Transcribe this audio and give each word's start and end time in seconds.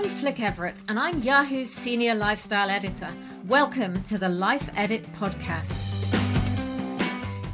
I'm 0.00 0.08
Flick 0.08 0.40
Everett, 0.40 0.82
and 0.88 0.98
I'm 0.98 1.20
Yahoo's 1.20 1.70
senior 1.70 2.14
lifestyle 2.14 2.70
editor. 2.70 3.08
Welcome 3.46 4.02
to 4.04 4.16
the 4.16 4.30
Life 4.30 4.70
Edit 4.74 5.04
podcast. 5.12 5.89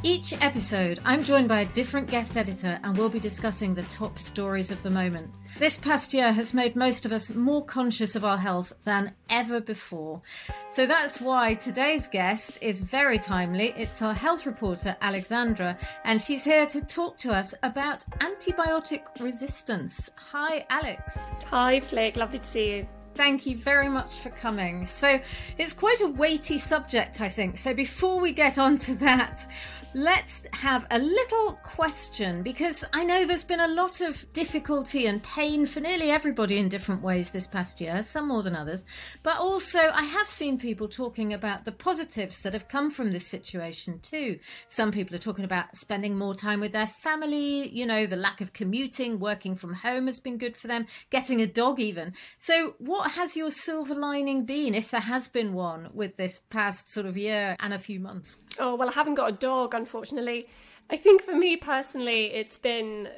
Each 0.03 0.33
episode, 0.41 0.99
I'm 1.03 1.23
joined 1.23 1.47
by 1.47 1.61
a 1.61 1.65
different 1.65 2.07
guest 2.07 2.37
editor, 2.37 2.79
and 2.83 2.95
we'll 2.95 3.09
be 3.09 3.19
discussing 3.19 3.73
the 3.73 3.81
top 3.83 4.19
stories 4.19 4.69
of 4.69 4.81
the 4.83 4.91
moment. 4.91 5.31
This 5.57 5.75
past 5.75 6.13
year 6.13 6.31
has 6.31 6.53
made 6.53 6.75
most 6.75 7.05
of 7.05 7.11
us 7.11 7.33
more 7.33 7.65
conscious 7.65 8.15
of 8.15 8.23
our 8.23 8.37
health 8.37 8.73
than 8.83 9.13
ever 9.31 9.59
before. 9.59 10.21
So 10.69 10.85
that's 10.85 11.19
why 11.19 11.55
today's 11.55 12.07
guest 12.07 12.59
is 12.61 12.79
very 12.79 13.17
timely. 13.17 13.73
It's 13.75 14.03
our 14.03 14.13
health 14.13 14.45
reporter, 14.45 14.95
Alexandra, 15.01 15.75
and 16.05 16.21
she's 16.21 16.43
here 16.43 16.67
to 16.67 16.81
talk 16.81 17.17
to 17.19 17.31
us 17.31 17.55
about 17.63 18.05
antibiotic 18.19 19.19
resistance. 19.19 20.11
Hi, 20.15 20.63
Alex. 20.69 21.17
Hi, 21.47 21.79
Flick. 21.79 22.17
Lovely 22.17 22.39
to 22.39 22.45
see 22.45 22.69
you. 22.69 22.87
Thank 23.17 23.47
you 23.47 23.57
very 23.57 23.89
much 23.89 24.19
for 24.19 24.29
coming. 24.29 24.85
So, 24.85 25.19
it's 25.57 25.73
quite 25.73 26.01
a 26.01 26.07
weighty 26.07 26.59
subject, 26.59 27.19
I 27.19 27.29
think. 27.29 27.57
So, 27.57 27.73
before 27.73 28.19
we 28.19 28.31
get 28.31 28.59
on 28.59 28.77
to 28.77 28.93
that, 28.97 29.47
let's 29.93 30.45
have 30.53 30.85
a 30.91 30.99
little 30.99 31.53
question 31.63 32.43
because 32.43 32.83
I 32.93 33.03
know 33.03 33.25
there's 33.25 33.43
been 33.43 33.59
a 33.59 33.67
lot 33.67 34.01
of 34.01 34.25
difficulty 34.33 35.07
and 35.07 35.23
pain 35.23 35.65
for 35.65 35.79
nearly 35.79 36.11
everybody 36.11 36.57
in 36.57 36.69
different 36.69 37.01
ways 37.01 37.31
this 37.31 37.47
past 37.47 37.79
year, 37.79 38.03
some 38.03 38.27
more 38.27 38.43
than 38.43 38.55
others. 38.55 38.85
But 39.23 39.37
also, 39.37 39.79
I 39.79 40.03
have 40.03 40.27
seen 40.27 40.57
people 40.57 40.87
talking 40.87 41.33
about 41.33 41.65
the 41.65 41.71
positives 41.71 42.41
that 42.41 42.53
have 42.53 42.67
come 42.67 42.91
from 42.91 43.11
this 43.11 43.27
situation 43.27 43.99
too. 43.99 44.39
Some 44.67 44.91
people 44.91 45.15
are 45.15 45.19
talking 45.19 45.45
about 45.45 45.75
spending 45.75 46.17
more 46.17 46.35
time 46.35 46.59
with 46.59 46.73
their 46.73 46.87
family, 46.87 47.69
you 47.69 47.85
know, 47.85 48.05
the 48.05 48.15
lack 48.15 48.41
of 48.41 48.53
commuting, 48.53 49.19
working 49.19 49.55
from 49.55 49.73
home 49.73 50.07
has 50.07 50.19
been 50.19 50.37
good 50.37 50.57
for 50.57 50.67
them, 50.67 50.85
getting 51.09 51.41
a 51.41 51.47
dog 51.47 51.79
even. 51.79 52.13
So, 52.37 52.75
what 52.79 53.11
has 53.11 53.35
your 53.35 53.51
silver 53.51 53.95
lining 53.95 54.45
been, 54.45 54.75
if 54.75 54.91
there 54.91 55.01
has 55.01 55.27
been 55.27 55.53
one, 55.53 55.89
with 55.93 56.17
this 56.17 56.41
past 56.49 56.91
sort 56.91 57.05
of 57.05 57.17
year 57.17 57.55
and 57.59 57.73
a 57.73 57.79
few 57.79 57.99
months? 57.99 58.37
Oh, 58.59 58.75
well, 58.75 58.89
I 58.89 58.93
haven't 58.93 59.15
got 59.15 59.29
a 59.29 59.33
dog, 59.33 59.75
unfortunately. 59.77 60.47
I 60.89 60.97
think 60.97 61.21
for 61.21 61.35
me 61.35 61.57
personally, 61.57 62.33
it's 62.33 62.57
been. 62.57 63.09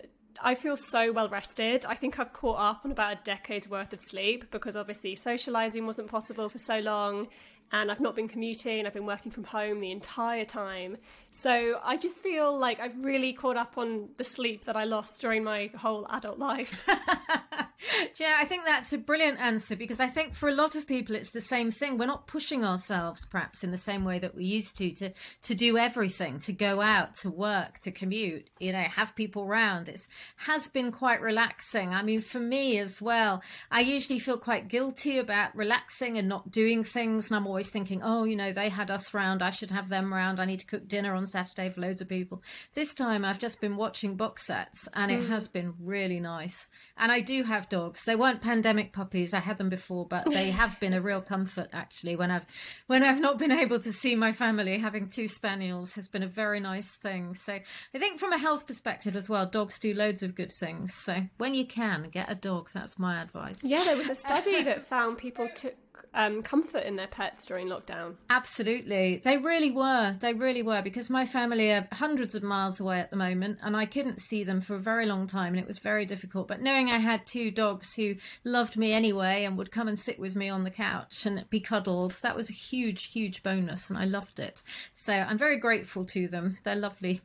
I 0.42 0.56
feel 0.56 0.78
so 0.78 1.12
well 1.12 1.28
rested. 1.28 1.86
I 1.86 1.96
think 1.96 2.18
I've 2.18 2.32
caught 2.32 2.60
up 2.60 2.82
on 2.86 2.92
about 2.92 3.14
a 3.14 3.20
decade's 3.24 3.68
worth 3.68 3.92
of 3.92 4.00
sleep 4.00 4.52
because 4.52 4.78
obviously 4.78 5.16
socializing 5.16 5.86
wasn't 5.86 6.10
possible 6.10 6.48
for 6.48 6.60
so 6.60 6.80
long 6.80 7.28
and 7.72 7.92
I've 7.92 8.00
not 8.00 8.16
been 8.16 8.28
commuting, 8.28 8.86
I've 8.86 8.94
been 8.94 9.06
working 9.06 9.32
from 9.32 9.44
home 9.44 9.80
the 9.80 9.92
entire 9.92 10.46
time. 10.46 10.98
So 11.32 11.80
I 11.84 11.98
just 11.98 12.24
feel 12.24 12.58
like 12.58 12.80
I've 12.80 12.98
really 13.04 13.34
caught 13.34 13.58
up 13.58 13.78
on 13.78 14.10
the 14.18 14.24
sleep 14.24 14.66
that 14.66 14.76
I 14.76 14.86
lost 14.86 15.22
during 15.22 15.44
my 15.44 15.70
whole 15.78 16.08
adult 16.10 16.40
life. 16.40 16.88
yeah, 18.20 18.38
I 18.38 18.46
think 18.46 18.66
that's 18.66 18.92
a 18.92 18.98
brilliant 18.98 19.40
answer 19.40 19.76
because 19.76 20.00
I 20.00 20.08
think 20.08 20.36
for 20.36 20.50
a 20.50 20.54
lot 20.54 20.76
of 20.76 20.88
people 20.88 21.16
it's 21.16 21.32
the 21.32 21.42
same 21.42 21.72
thing. 21.72 21.98
We're 21.98 22.06
not 22.06 22.28
pushing 22.28 22.66
ourselves 22.66 23.26
perhaps 23.26 23.64
in 23.64 23.72
the 23.72 23.78
same 23.78 24.04
way 24.04 24.20
that 24.20 24.36
we 24.36 24.46
used 24.46 24.78
to 24.78 24.92
to 24.92 25.12
to 25.44 25.56
do 25.56 25.78
everything, 25.78 26.40
to 26.42 26.54
go 26.54 26.82
out, 26.82 27.16
to 27.16 27.30
work, 27.30 27.80
to 27.80 27.92
commute, 27.92 28.50
you 28.60 28.74
know, 28.74 28.82
have 28.82 29.16
people 29.16 29.44
around. 29.44 29.88
It 29.88 30.08
has 30.38 30.68
been 30.68 30.92
quite 30.92 31.22
relaxing. 31.22 31.90
I 31.90 32.04
mean, 32.04 32.22
for 32.22 32.40
me 32.40 32.80
as 32.80 33.02
well, 33.02 33.42
I 33.72 33.82
usually 33.82 34.20
feel 34.20 34.38
quite 34.38 34.68
guilty 34.68 35.18
about 35.18 35.56
relaxing 35.56 36.18
and 36.18 36.28
not 36.28 36.52
doing 36.52 36.84
things 36.84 37.30
and 37.30 37.38
I'm 37.38 37.48
always 37.48 37.70
thinking, 37.70 38.02
"Oh, 38.04 38.26
you 38.26 38.36
know, 38.36 38.52
they 38.52 38.70
had 38.70 38.92
us 38.92 39.14
round, 39.14 39.42
I 39.42 39.52
should 39.52 39.72
have 39.72 39.90
them 39.90 40.14
round. 40.14 40.40
I 40.40 40.46
need 40.46 40.60
to 40.60 40.66
cook 40.66 40.88
dinner 40.88 41.16
on 41.16 41.28
Saturday 41.28 41.70
for 41.70 41.82
loads 41.82 42.02
of 42.02 42.10
people. 42.10 42.44
This 42.74 42.94
time 42.94 43.24
I've 43.24 43.40
just 43.40 43.62
been 43.62 43.78
watching 43.78 44.16
box 44.16 44.46
sets 44.46 44.88
and 44.94 45.12
it 45.12 45.22
mm. 45.22 45.30
has 45.30 45.48
been 45.48 45.74
really 45.80 46.20
nice. 46.20 46.68
And 46.98 47.12
I 47.12 47.22
do 47.22 47.44
have 47.44 47.69
dogs. 47.70 48.06
They 48.06 48.16
weren't 48.16 48.42
pandemic 48.42 48.94
puppies. 48.94 49.34
I 49.34 49.40
had 49.40 49.58
them 49.58 49.70
before, 49.70 50.06
but 50.06 50.30
they 50.30 50.52
have 50.62 50.80
been 50.80 50.94
a 50.94 51.02
real 51.02 51.22
comfort 51.22 51.70
actually 51.74 52.16
when 52.16 52.32
I've 52.32 52.46
when 52.88 53.04
I've 53.04 53.20
not 53.20 53.38
been 53.38 53.52
able 53.52 53.80
to 53.80 53.92
see 53.92 54.16
my 54.16 54.32
family. 54.32 54.78
Having 54.78 55.10
two 55.10 55.28
spaniels 55.28 55.94
has 55.94 56.08
been 56.08 56.24
a 56.24 56.28
very 56.28 56.60
nice 56.60 56.92
thing. 56.92 57.36
So 57.36 57.54
I 57.54 58.00
think 58.00 58.20
from 58.20 58.34
a 58.34 58.38
health 58.38 58.68
perspective 58.68 59.16
as 59.16 59.30
well, 59.30 59.46
dogs 59.46 59.80
do 59.80 59.94
loads 59.94 60.24
of 60.24 60.36
good 60.36 60.52
things. 60.52 60.94
So 60.94 61.24
when 61.38 61.54
you 61.54 61.66
can, 61.66 62.10
get 62.10 62.32
a 62.32 62.36
dog. 62.36 62.70
That's 62.74 63.00
my 63.00 63.22
advice. 63.22 63.64
Yeah, 63.64 63.84
there 63.84 63.98
was 63.98 64.10
a 64.10 64.16
study 64.16 64.64
that 64.64 64.88
found 64.90 65.18
people 65.18 65.48
took 65.54 65.76
um, 66.14 66.42
comfort 66.42 66.84
in 66.84 66.96
their 66.96 67.08
pets 67.08 67.46
during 67.46 67.68
lockdown. 67.68 68.16
Absolutely. 68.30 69.22
They 69.24 69.38
really 69.38 69.72
were. 69.72 70.16
They 70.20 70.34
really 70.34 70.64
were 70.64 70.82
because 70.82 71.10
my 71.10 71.26
family 71.26 71.72
are 71.72 71.88
hundreds 71.92 72.36
of 72.36 72.44
miles 72.44 72.80
away 72.80 73.00
at 73.00 73.10
the 73.10 73.16
moment 73.16 73.60
and 73.62 73.76
I 73.76 73.86
couldn't 73.86 74.22
see 74.22 74.44
them 74.44 74.62
for 74.62 74.76
a 74.76 74.80
very 74.80 75.06
long 75.06 75.28
time 75.28 75.54
and 75.54 75.60
it 75.60 75.68
was 75.68 75.80
very 75.80 76.06
difficult. 76.06 76.48
But 76.48 76.62
knowing 76.62 76.90
I 76.90 76.98
had 76.98 77.26
two 77.26 77.52
dogs 77.52 77.94
who 77.94 78.16
loved 78.44 78.78
me 78.78 78.92
anyway 78.94 79.46
and 79.46 79.58
would 79.58 79.72
come 79.72 79.88
and 79.88 79.98
sit 79.98 80.20
with 80.20 80.36
me 80.36 80.50
on 80.50 80.64
the 80.64 80.72
couch 80.72 81.26
and 81.26 81.46
be 81.50 81.60
cuddled, 81.60 82.18
that 82.22 82.36
was 82.36 82.50
a 82.50 82.54
huge, 82.54 83.12
huge 83.12 83.44
bonus 83.44 83.90
and 83.90 83.98
I 83.98 84.06
loved 84.06 84.40
it. 84.40 84.64
So 84.96 85.14
I'm 85.14 85.38
very 85.38 85.58
grateful 85.58 86.06
to 86.06 86.28
them. 86.28 86.58
They're 86.64 86.76
lovely. 86.76 87.22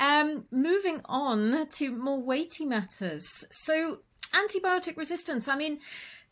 Um, 0.00 0.46
moving 0.50 1.00
on 1.04 1.68
to 1.68 1.90
more 1.92 2.20
weighty 2.20 2.64
matters. 2.64 3.44
So, 3.50 4.00
antibiotic 4.32 4.96
resistance. 4.96 5.48
I 5.48 5.56
mean, 5.56 5.78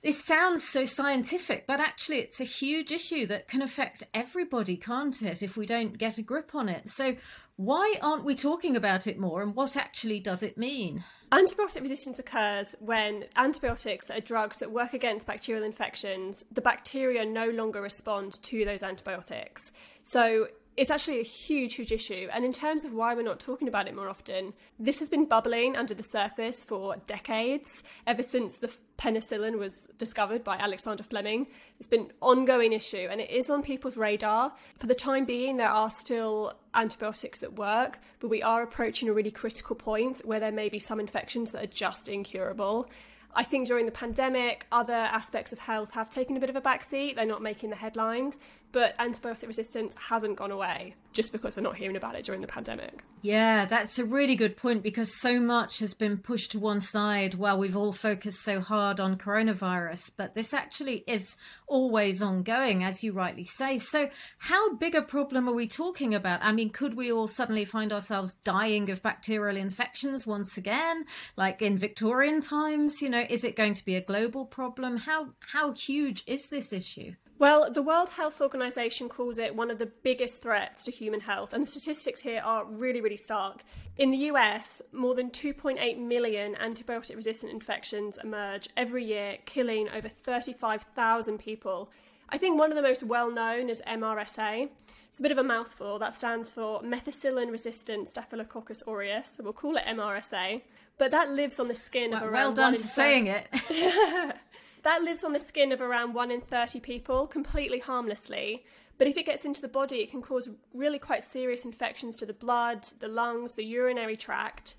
this 0.02 0.24
sounds 0.24 0.68
so 0.68 0.84
scientific, 0.84 1.66
but 1.66 1.80
actually, 1.80 2.18
it's 2.18 2.40
a 2.40 2.44
huge 2.44 2.90
issue 2.90 3.26
that 3.26 3.48
can 3.48 3.62
affect 3.62 4.02
everybody, 4.14 4.76
can't 4.76 5.22
it, 5.22 5.42
if 5.42 5.56
we 5.56 5.64
don't 5.64 5.96
get 5.96 6.18
a 6.18 6.22
grip 6.22 6.54
on 6.54 6.68
it? 6.68 6.88
So, 6.88 7.16
why 7.56 7.94
aren't 8.02 8.24
we 8.24 8.34
talking 8.34 8.76
about 8.76 9.06
it 9.06 9.18
more, 9.18 9.42
and 9.42 9.54
what 9.54 9.76
actually 9.76 10.18
does 10.18 10.42
it 10.42 10.58
mean? 10.58 11.04
Antibiotic 11.30 11.80
resistance 11.80 12.18
occurs 12.18 12.74
when 12.80 13.24
antibiotics 13.36 14.10
are 14.10 14.20
drugs 14.20 14.58
that 14.58 14.70
work 14.70 14.92
against 14.92 15.26
bacterial 15.26 15.64
infections, 15.64 16.42
the 16.50 16.60
bacteria 16.60 17.24
no 17.24 17.48
longer 17.48 17.80
respond 17.80 18.32
to 18.42 18.64
those 18.64 18.82
antibiotics. 18.82 19.70
So, 20.02 20.48
it's 20.77 20.91
actually 20.91 21.21
a 21.21 21.25
huge, 21.25 21.75
huge 21.75 21.93
issue. 21.93 22.28
And 22.33 22.44
in 22.44 22.53
terms 22.53 22.84
of 22.84 22.94
why 22.94 23.15
we're 23.15 23.22
not 23.22 23.41
talking 23.41 23.69
about 23.69 23.88
it 23.88 23.94
more 23.94 24.09
often, 24.09 24.55
this 24.78 24.99
has 25.00 25.10
been 25.10 25.27
bubbling 25.27 25.77
under 25.77 25.93
the 25.93 26.03
surface 26.03 26.65
for 26.65 26.97
decades, 27.06 27.83
ever 28.06 28.22
since 28.22 28.59
the 28.59 28.71
penicillin 28.99 29.59
was 29.59 29.91
discovered 29.99 30.43
by 30.43 30.56
Alexander 30.56 31.03
Fleming. 31.03 31.47
It's 31.78 31.88
been 31.88 32.03
an 32.03 32.12
ongoing 32.21 32.72
issue 32.72 33.09
and 33.10 33.21
it 33.21 33.31
is 33.31 33.50
on 33.50 33.62
people's 33.62 33.97
radar. 33.97 34.53
For 34.78 34.87
the 34.87 34.94
time 34.94 35.25
being, 35.25 35.56
there 35.56 35.69
are 35.69 35.91
still 35.91 36.55
antibiotics 36.75 37.41
that 37.41 37.54
work, 37.54 37.99
but 38.21 38.28
we 38.28 38.43
are 38.43 38.62
approaching 38.62 39.09
a 39.09 39.12
really 39.12 39.31
critical 39.31 39.77
point 39.77 40.22
where 40.25 40.41
there 40.41 40.53
may 40.53 40.69
be 40.69 40.78
some 40.78 41.00
infections 41.00 41.53
that 41.53 41.65
are 41.65 41.75
just 41.75 42.09
incurable. 42.09 42.89
I 43.34 43.44
think 43.44 43.66
during 43.66 43.87
the 43.87 43.93
pandemic, 43.93 44.66
other 44.70 44.93
aspects 44.93 45.53
of 45.53 45.59
health 45.59 45.93
have 45.93 46.10
taken 46.10 46.37
a 46.37 46.41
bit 46.41 46.50
of 46.50 46.56
a 46.56 46.60
backseat. 46.60 47.16
They're 47.16 47.25
not 47.25 47.43
making 47.43 47.70
the 47.70 47.76
headlines, 47.76 48.38
but 48.72 48.97
antibiotic 48.98 49.47
resistance 49.47 49.94
hasn't 49.94 50.37
gone 50.37 50.50
away 50.50 50.94
just 51.12 51.31
because 51.31 51.56
we're 51.56 51.62
not 51.62 51.76
hearing 51.76 51.97
about 51.97 52.15
it 52.15 52.25
during 52.25 52.41
the 52.41 52.47
pandemic. 52.47 53.04
Yeah, 53.21 53.66
that's 53.66 53.98
a 53.98 54.04
really 54.04 54.34
good 54.34 54.56
point 54.56 54.82
because 54.82 55.21
so 55.21 55.38
much 55.38 55.78
has 55.78 55.94
been 55.94 56.16
pushed 56.16 56.53
to 56.53 56.59
one 56.59 56.81
side 56.81 57.34
while 57.34 57.59
we've 57.59 57.77
all 57.77 57.92
focused 57.92 58.42
so 58.42 58.60
hard 58.60 58.98
on 58.98 59.16
coronavirus. 59.18 60.10
But 60.16 60.34
this 60.34 60.53
actually 60.53 61.04
is 61.06 61.36
always 61.68 62.22
ongoing, 62.22 62.83
as 62.83 63.04
you 63.04 63.12
rightly 63.12 63.45
say. 63.45 63.78
So, 63.78 64.09
how 64.39 64.74
big 64.74 64.95
a 64.95 65.03
problem 65.03 65.48
are 65.48 65.54
we 65.54 65.68
talking 65.68 66.15
about? 66.15 66.41
I 66.42 66.53
mean, 66.53 66.71
could 66.71 66.95
we 66.95 67.12
all 67.12 67.28
suddenly 67.28 67.65
find 67.65 67.92
ourselves 67.92 68.34
dying 68.45 68.91
of 68.91 69.03
bacterial 69.03 69.56
infections 69.56 70.27
once 70.27 70.56
again, 70.56 71.04
like 71.36 71.62
in 71.62 71.78
Victorian 71.78 72.41
times? 72.41 73.01
You 73.01 73.10
know, 73.10 73.22
is 73.28 73.45
it 73.45 73.57
going 73.57 73.74
to 73.74 73.84
be 73.84 73.97
a 73.97 74.01
global 74.01 74.47
problem? 74.47 74.97
How 74.97 75.30
how 75.41 75.72
huge 75.72 76.24
is 76.27 76.47
this 76.47 76.72
issue? 76.72 77.15
Well, 77.39 77.72
the 77.72 77.83
World 77.83 78.10
Health 78.10 78.41
Organization 78.41 79.09
calls 79.09 79.36
it 79.36 79.57
one 79.57 79.71
of 79.71 79.78
the 79.78 79.91
biggest 80.04 80.42
threats 80.42 80.84
to 80.84 80.92
human 80.92 81.21
health, 81.21 81.53
and 81.53 81.65
the 81.65 81.66
statistics 81.66 82.21
here 82.21 82.41
are 82.45 82.65
really, 82.65 83.01
really 83.01 83.16
stark. 83.16 83.65
In 83.98 84.10
the 84.10 84.30
US, 84.30 84.80
more 84.92 85.16
than 85.16 85.28
2.8 85.30 85.98
million 85.98 86.54
antibiotic 86.54 87.16
resistant 87.16 87.53
infections 87.53 88.16
emerge 88.22 88.69
every 88.77 89.04
year, 89.04 89.39
killing 89.45 89.89
over 89.89 90.09
35,000 90.09 91.39
people. 91.39 91.91
I 92.28 92.39
think 92.39 92.59
one 92.59 92.71
of 92.71 92.77
the 92.77 92.83
most 92.83 93.03
well 93.03 93.30
known 93.30 93.68
is 93.68 93.83
MRSA. 93.86 94.71
It's 95.09 95.18
a 95.18 95.22
bit 95.22 95.33
of 95.33 95.39
a 95.39 95.42
mouthful. 95.42 95.98
That 95.98 96.15
stands 96.15 96.51
for 96.51 96.80
methicillin 96.80 97.51
resistant 97.51 98.09
Staphylococcus 98.09 98.84
aureus, 98.86 99.34
so 99.36 99.42
we'll 99.42 99.53
call 99.53 99.77
it 99.77 99.84
MRSA. 99.84 100.63
But 101.03 101.10
that 101.10 101.31
lives 101.31 101.59
on 101.59 101.66
the 101.66 101.75
skin 101.75 102.13
well, 102.13 102.22
of 102.22 102.31
around. 102.31 102.33
Well 102.33 102.53
done 102.53 102.75
for 102.77 102.87
saying 102.87 103.27
it. 103.27 103.49
that 104.84 105.03
lives 105.03 105.25
on 105.25 105.33
the 105.33 105.41
skin 105.41 105.72
of 105.72 105.81
around 105.81 106.15
one 106.15 106.31
in 106.31 106.41
thirty 106.41 106.78
people, 106.78 107.27
completely 107.27 107.81
harmlessly. 107.81 108.65
But 108.99 109.09
if 109.09 109.16
it 109.16 109.27
gets 109.27 109.45
into 109.45 109.60
the 109.60 109.66
body, 109.66 109.97
it 109.97 110.13
can 110.13 110.22
cause 110.22 110.49
really 110.72 111.01
quite 111.01 111.25
serious 111.25 111.65
infections 111.65 112.16
to 112.19 112.27
the 112.27 112.33
blood, 112.33 112.84
the 113.01 113.09
lungs, 113.09 113.57
the 113.57 113.65
urinary 113.65 114.16
tract. 114.16 114.77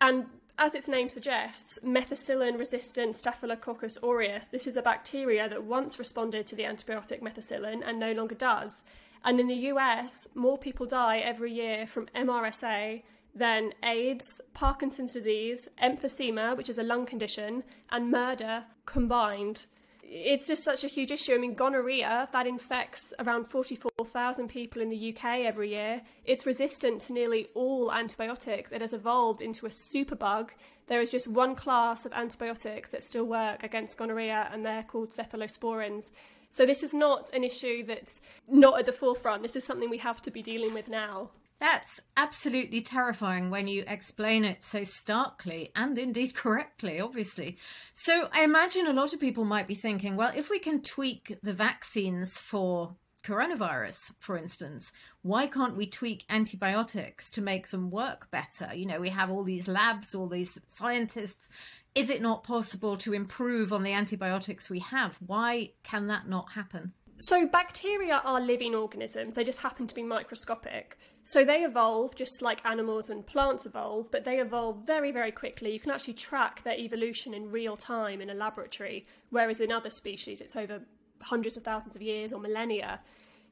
And 0.00 0.28
as 0.56 0.74
its 0.74 0.88
name 0.88 1.10
suggests, 1.10 1.78
methicillin 1.84 2.58
resistant 2.58 3.18
Staphylococcus 3.18 3.98
aureus, 4.02 4.46
this 4.46 4.66
is 4.66 4.78
a 4.78 4.82
bacteria 4.82 5.46
that 5.46 5.64
once 5.64 5.98
responded 5.98 6.46
to 6.46 6.56
the 6.56 6.62
antibiotic 6.62 7.20
methicillin 7.20 7.82
and 7.84 8.00
no 8.00 8.12
longer 8.12 8.34
does. 8.34 8.82
And 9.22 9.38
in 9.38 9.46
the 9.46 9.68
US, 9.74 10.26
more 10.34 10.56
people 10.56 10.86
die 10.86 11.18
every 11.18 11.52
year 11.52 11.86
from 11.86 12.06
MRSA 12.16 13.02
than 13.34 13.72
AIDS, 13.84 14.40
Parkinson's 14.54 15.12
disease, 15.12 15.68
emphysema, 15.82 16.56
which 16.56 16.68
is 16.68 16.78
a 16.78 16.82
lung 16.82 17.06
condition, 17.06 17.62
and 17.90 18.10
murder 18.10 18.64
combined 18.86 19.66
it's 20.10 20.48
just 20.48 20.64
such 20.64 20.82
a 20.82 20.88
huge 20.88 21.12
issue. 21.12 21.34
I 21.34 21.38
mean, 21.38 21.54
gonorrhea, 21.54 22.28
that 22.32 22.46
infects 22.46 23.14
around 23.20 23.44
44,000 23.44 24.48
people 24.48 24.82
in 24.82 24.90
the 24.90 25.14
UK 25.14 25.44
every 25.44 25.70
year. 25.70 26.02
It's 26.24 26.46
resistant 26.46 27.02
to 27.02 27.12
nearly 27.12 27.46
all 27.54 27.92
antibiotics. 27.92 28.72
It 28.72 28.80
has 28.80 28.92
evolved 28.92 29.40
into 29.40 29.66
a 29.66 29.68
superbug. 29.68 30.50
There 30.88 31.00
is 31.00 31.12
just 31.12 31.28
one 31.28 31.54
class 31.54 32.04
of 32.04 32.12
antibiotics 32.12 32.90
that 32.90 33.04
still 33.04 33.24
work 33.24 33.62
against 33.62 33.98
gonorrhea, 33.98 34.48
and 34.52 34.64
they're 34.64 34.82
called 34.82 35.10
cephalosporins. 35.10 36.10
So, 36.50 36.66
this 36.66 36.82
is 36.82 36.92
not 36.92 37.30
an 37.32 37.44
issue 37.44 37.86
that's 37.86 38.20
not 38.48 38.80
at 38.80 38.86
the 38.86 38.92
forefront. 38.92 39.42
This 39.42 39.54
is 39.54 39.62
something 39.62 39.88
we 39.88 39.98
have 39.98 40.20
to 40.22 40.32
be 40.32 40.42
dealing 40.42 40.74
with 40.74 40.88
now. 40.88 41.30
That's 41.60 42.00
absolutely 42.16 42.80
terrifying 42.80 43.50
when 43.50 43.68
you 43.68 43.84
explain 43.86 44.46
it 44.46 44.62
so 44.62 44.82
starkly 44.82 45.70
and 45.76 45.98
indeed 45.98 46.34
correctly, 46.34 47.00
obviously. 47.00 47.58
So 47.92 48.28
I 48.32 48.44
imagine 48.44 48.86
a 48.86 48.94
lot 48.94 49.12
of 49.12 49.20
people 49.20 49.44
might 49.44 49.68
be 49.68 49.74
thinking, 49.74 50.16
well, 50.16 50.32
if 50.34 50.48
we 50.48 50.58
can 50.58 50.82
tweak 50.82 51.36
the 51.42 51.52
vaccines 51.52 52.38
for 52.38 52.96
coronavirus, 53.24 54.12
for 54.20 54.38
instance, 54.38 54.90
why 55.20 55.46
can't 55.46 55.76
we 55.76 55.86
tweak 55.86 56.24
antibiotics 56.30 57.30
to 57.32 57.42
make 57.42 57.68
them 57.68 57.90
work 57.90 58.30
better? 58.30 58.74
You 58.74 58.86
know, 58.86 58.98
we 58.98 59.10
have 59.10 59.30
all 59.30 59.44
these 59.44 59.68
labs, 59.68 60.14
all 60.14 60.28
these 60.28 60.58
scientists. 60.68 61.50
Is 61.94 62.08
it 62.08 62.22
not 62.22 62.42
possible 62.42 62.96
to 62.98 63.12
improve 63.12 63.74
on 63.74 63.82
the 63.82 63.92
antibiotics 63.92 64.70
we 64.70 64.78
have? 64.78 65.18
Why 65.26 65.72
can 65.82 66.06
that 66.06 66.26
not 66.26 66.52
happen? 66.52 66.94
So, 67.18 67.46
bacteria 67.46 68.22
are 68.24 68.40
living 68.40 68.74
organisms, 68.74 69.34
they 69.34 69.44
just 69.44 69.60
happen 69.60 69.86
to 69.86 69.94
be 69.94 70.02
microscopic. 70.02 70.96
So, 71.22 71.44
they 71.44 71.62
evolve 71.64 72.16
just 72.16 72.40
like 72.40 72.64
animals 72.64 73.10
and 73.10 73.26
plants 73.26 73.66
evolve, 73.66 74.10
but 74.10 74.24
they 74.24 74.38
evolve 74.40 74.86
very, 74.86 75.12
very 75.12 75.30
quickly. 75.30 75.72
You 75.72 75.80
can 75.80 75.90
actually 75.90 76.14
track 76.14 76.64
their 76.64 76.78
evolution 76.78 77.34
in 77.34 77.50
real 77.50 77.76
time 77.76 78.20
in 78.20 78.30
a 78.30 78.34
laboratory, 78.34 79.06
whereas 79.28 79.60
in 79.60 79.70
other 79.70 79.90
species 79.90 80.40
it's 80.40 80.56
over 80.56 80.80
hundreds 81.20 81.56
of 81.56 81.62
thousands 81.62 81.94
of 81.94 82.02
years 82.02 82.32
or 82.32 82.40
millennia. 82.40 83.00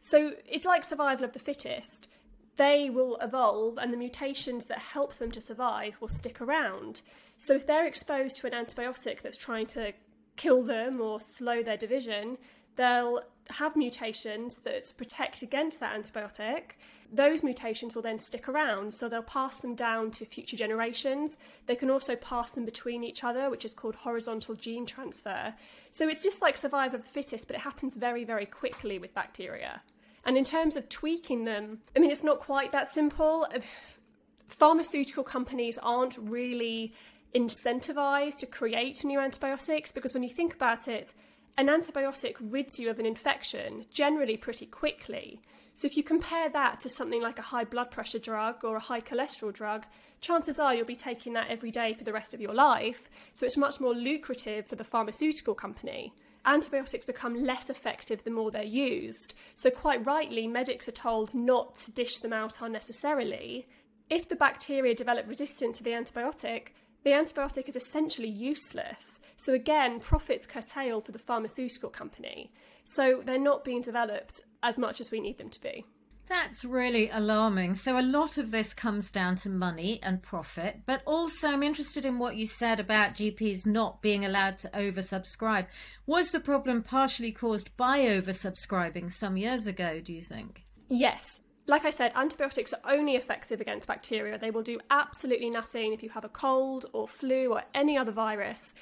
So, 0.00 0.32
it's 0.46 0.66
like 0.66 0.82
survival 0.84 1.24
of 1.24 1.32
the 1.32 1.38
fittest. 1.38 2.08
They 2.56 2.90
will 2.90 3.16
evolve, 3.18 3.78
and 3.78 3.92
the 3.92 3.96
mutations 3.96 4.64
that 4.66 4.78
help 4.78 5.14
them 5.14 5.30
to 5.32 5.40
survive 5.40 5.96
will 6.00 6.08
stick 6.08 6.40
around. 6.40 7.02
So, 7.36 7.54
if 7.54 7.66
they're 7.66 7.86
exposed 7.86 8.36
to 8.38 8.46
an 8.46 8.52
antibiotic 8.52 9.20
that's 9.20 9.36
trying 9.36 9.66
to 9.68 9.92
kill 10.36 10.62
them 10.62 11.00
or 11.00 11.20
slow 11.20 11.62
their 11.62 11.76
division, 11.76 12.38
they'll 12.76 13.20
have 13.50 13.76
mutations 13.76 14.60
that 14.60 14.90
protect 14.96 15.42
against 15.42 15.80
that 15.80 15.94
antibiotic. 15.94 16.72
Those 17.10 17.42
mutations 17.42 17.94
will 17.94 18.02
then 18.02 18.18
stick 18.18 18.48
around, 18.48 18.92
so 18.92 19.08
they'll 19.08 19.22
pass 19.22 19.60
them 19.60 19.74
down 19.74 20.10
to 20.12 20.26
future 20.26 20.56
generations. 20.56 21.38
They 21.66 21.74
can 21.74 21.90
also 21.90 22.16
pass 22.16 22.50
them 22.50 22.66
between 22.66 23.02
each 23.02 23.24
other, 23.24 23.48
which 23.48 23.64
is 23.64 23.72
called 23.72 23.94
horizontal 23.94 24.54
gene 24.54 24.84
transfer. 24.84 25.54
So 25.90 26.06
it's 26.08 26.22
just 26.22 26.42
like 26.42 26.56
survival 26.56 26.98
of 26.98 27.06
the 27.06 27.10
fittest, 27.10 27.46
but 27.46 27.56
it 27.56 27.62
happens 27.62 27.96
very, 27.96 28.24
very 28.24 28.44
quickly 28.44 28.98
with 28.98 29.14
bacteria. 29.14 29.82
And 30.26 30.36
in 30.36 30.44
terms 30.44 30.76
of 30.76 30.88
tweaking 30.90 31.44
them, 31.44 31.78
I 31.96 32.00
mean, 32.00 32.10
it's 32.10 32.24
not 32.24 32.40
quite 32.40 32.72
that 32.72 32.90
simple. 32.90 33.46
Pharmaceutical 34.48 35.24
companies 35.24 35.78
aren't 35.78 36.18
really 36.18 36.92
incentivized 37.34 38.38
to 38.38 38.46
create 38.46 39.04
new 39.04 39.20
antibiotics 39.20 39.92
because 39.92 40.14
when 40.14 40.22
you 40.22 40.30
think 40.30 40.54
about 40.54 40.88
it, 40.88 41.14
an 41.56 41.68
antibiotic 41.68 42.36
rids 42.40 42.78
you 42.78 42.90
of 42.90 42.98
an 42.98 43.06
infection 43.06 43.84
generally 43.90 44.36
pretty 44.36 44.66
quickly. 44.66 45.40
So, 45.78 45.86
if 45.86 45.96
you 45.96 46.02
compare 46.02 46.48
that 46.48 46.80
to 46.80 46.88
something 46.88 47.22
like 47.22 47.38
a 47.38 47.50
high 47.54 47.62
blood 47.62 47.92
pressure 47.92 48.18
drug 48.18 48.64
or 48.64 48.74
a 48.74 48.80
high 48.80 49.00
cholesterol 49.00 49.52
drug, 49.52 49.86
chances 50.20 50.58
are 50.58 50.74
you'll 50.74 50.84
be 50.84 50.96
taking 50.96 51.34
that 51.34 51.50
every 51.50 51.70
day 51.70 51.94
for 51.94 52.02
the 52.02 52.12
rest 52.12 52.34
of 52.34 52.40
your 52.40 52.52
life. 52.52 53.08
So, 53.32 53.46
it's 53.46 53.56
much 53.56 53.80
more 53.80 53.94
lucrative 53.94 54.66
for 54.66 54.74
the 54.74 54.82
pharmaceutical 54.82 55.54
company. 55.54 56.12
Antibiotics 56.44 57.06
become 57.06 57.44
less 57.44 57.70
effective 57.70 58.24
the 58.24 58.30
more 58.32 58.50
they're 58.50 58.64
used. 58.64 59.34
So, 59.54 59.70
quite 59.70 60.04
rightly, 60.04 60.48
medics 60.48 60.88
are 60.88 60.98
told 61.06 61.32
not 61.32 61.76
to 61.76 61.92
dish 61.92 62.18
them 62.18 62.32
out 62.32 62.60
unnecessarily. 62.60 63.68
If 64.10 64.28
the 64.28 64.34
bacteria 64.34 64.96
develop 64.96 65.28
resistance 65.28 65.78
to 65.78 65.84
the 65.84 65.92
antibiotic, 65.92 66.70
the 67.04 67.10
antibiotic 67.10 67.68
is 67.68 67.76
essentially 67.76 68.28
useless. 68.28 69.20
So, 69.36 69.52
again, 69.52 70.00
profits 70.00 70.46
curtailed 70.46 71.06
for 71.06 71.12
the 71.12 71.18
pharmaceutical 71.18 71.90
company. 71.90 72.52
So, 72.84 73.22
they're 73.24 73.38
not 73.38 73.64
being 73.64 73.80
developed 73.80 74.40
as 74.62 74.78
much 74.78 75.00
as 75.00 75.10
we 75.10 75.20
need 75.20 75.38
them 75.38 75.50
to 75.50 75.60
be. 75.60 75.84
That's 76.26 76.64
really 76.64 77.08
alarming. 77.08 77.76
So, 77.76 77.98
a 77.98 78.02
lot 78.02 78.36
of 78.36 78.50
this 78.50 78.74
comes 78.74 79.10
down 79.10 79.36
to 79.36 79.48
money 79.48 80.00
and 80.02 80.22
profit, 80.22 80.80
but 80.84 81.02
also 81.06 81.48
I'm 81.48 81.62
interested 81.62 82.04
in 82.04 82.18
what 82.18 82.36
you 82.36 82.46
said 82.46 82.80
about 82.80 83.14
GPs 83.14 83.64
not 83.64 84.02
being 84.02 84.24
allowed 84.24 84.58
to 84.58 84.68
oversubscribe. 84.68 85.66
Was 86.06 86.30
the 86.30 86.40
problem 86.40 86.82
partially 86.82 87.32
caused 87.32 87.74
by 87.76 88.00
oversubscribing 88.00 89.10
some 89.12 89.36
years 89.36 89.66
ago, 89.66 90.00
do 90.00 90.12
you 90.12 90.22
think? 90.22 90.64
Yes 90.88 91.40
like 91.68 91.84
I 91.84 91.90
said, 91.90 92.12
antibiotics 92.14 92.72
are 92.72 92.92
only 92.92 93.14
effective 93.14 93.60
against 93.60 93.86
bacteria. 93.86 94.38
They 94.38 94.50
will 94.50 94.62
do 94.62 94.80
absolutely 94.90 95.50
nothing 95.50 95.92
if 95.92 96.02
you 96.02 96.08
have 96.08 96.24
a 96.24 96.30
cold 96.30 96.86
or 96.94 97.06
flu 97.06 97.52
or 97.52 97.62
any 97.74 97.96
other 97.98 98.10
virus. 98.10 98.72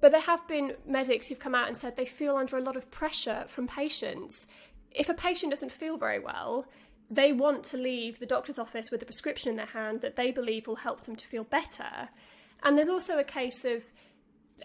But 0.00 0.10
there 0.10 0.20
have 0.22 0.46
been 0.48 0.74
medics 0.84 1.28
who've 1.28 1.38
come 1.38 1.54
out 1.54 1.68
and 1.68 1.78
said 1.78 1.96
they 1.96 2.04
feel 2.04 2.34
under 2.36 2.56
a 2.56 2.62
lot 2.62 2.76
of 2.76 2.90
pressure 2.90 3.44
from 3.46 3.68
patients. 3.68 4.48
If 4.90 5.08
a 5.08 5.14
patient 5.14 5.52
doesn't 5.52 5.70
feel 5.70 5.96
very 5.96 6.18
well, 6.18 6.66
they 7.08 7.32
want 7.32 7.62
to 7.64 7.76
leave 7.76 8.18
the 8.18 8.26
doctor's 8.26 8.58
office 8.58 8.90
with 8.90 9.02
a 9.02 9.06
prescription 9.06 9.48
in 9.48 9.56
their 9.56 9.66
hand 9.66 10.00
that 10.00 10.16
they 10.16 10.32
believe 10.32 10.66
will 10.66 10.74
help 10.74 11.02
them 11.02 11.14
to 11.14 11.28
feel 11.28 11.44
better. 11.44 12.08
And 12.64 12.76
there's 12.76 12.88
also 12.88 13.20
a 13.20 13.24
case 13.24 13.64
of 13.64 13.84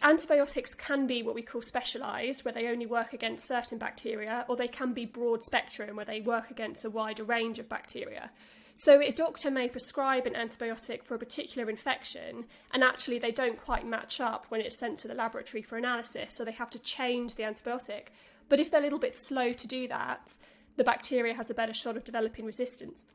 antibiotics 0.01 0.73
can 0.73 1.07
be 1.07 1.23
what 1.23 1.35
we 1.35 1.42
call 1.42 1.61
specialised, 1.61 2.44
where 2.44 2.54
they 2.54 2.68
only 2.68 2.85
work 2.85 3.13
against 3.13 3.47
certain 3.47 3.77
bacteria, 3.77 4.45
or 4.47 4.56
they 4.56 4.68
can 4.68 4.94
be 4.94 5.06
broad 5.06 5.44
spectrum, 5.44 5.95
where 5.95 6.06
they 6.06 6.21
work 6.21 6.51
against 6.51 6.85
a 6.85 6.89
wider 6.89 7.23
range 7.23 7.59
of 7.59 7.69
bacteria. 7.69 8.31
So, 8.75 9.01
a 9.01 9.11
doctor 9.11 9.49
may 9.49 9.69
prescribe 9.69 10.27
an 10.27 10.33
antibiotic 10.33 11.04
for 11.04 11.16
a 11.16 11.19
particular 11.19 11.69
infection, 11.69 12.45
and 12.71 12.83
actually 12.83 13.18
they 13.18 13.31
don't 13.31 13.63
quite 13.63 13.87
match 13.87 14.21
up 14.21 14.45
when 14.49 14.61
it's 14.61 14.77
sent 14.77 14.99
to 14.99 15.07
the 15.07 15.16
laboratory 15.16 15.63
for 15.63 15.77
analysis, 15.77 16.35
so 16.35 16.45
they 16.45 16.51
have 16.51 16.69
to 16.69 16.80
change 16.80 17.35
the 17.35 17.44
antibiotic. 17.44 18.09
But 18.49 18.59
if 18.59 18.69
they're 18.69 18.81
a 18.81 18.83
little 18.83 18.99
bit 18.99 19.16
slow 19.16 19.51
to 19.51 19.68
do 19.68 19.87
that, 19.87 20.37
the 20.75 20.83
bacteria 20.83 21.33
has 21.33 21.49
a 21.49 21.56
better 21.56 21.73
shot 21.73 21.97
of 21.97 22.04
developing 22.04 22.45
resistance. 22.45 23.06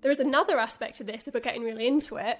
There 0.00 0.10
is 0.10 0.20
another 0.20 0.58
aspect 0.58 0.96
to 0.98 1.04
this, 1.04 1.26
if 1.26 1.34
we're 1.34 1.40
getting 1.40 1.64
really 1.64 1.86
into 1.86 2.16
it. 2.16 2.38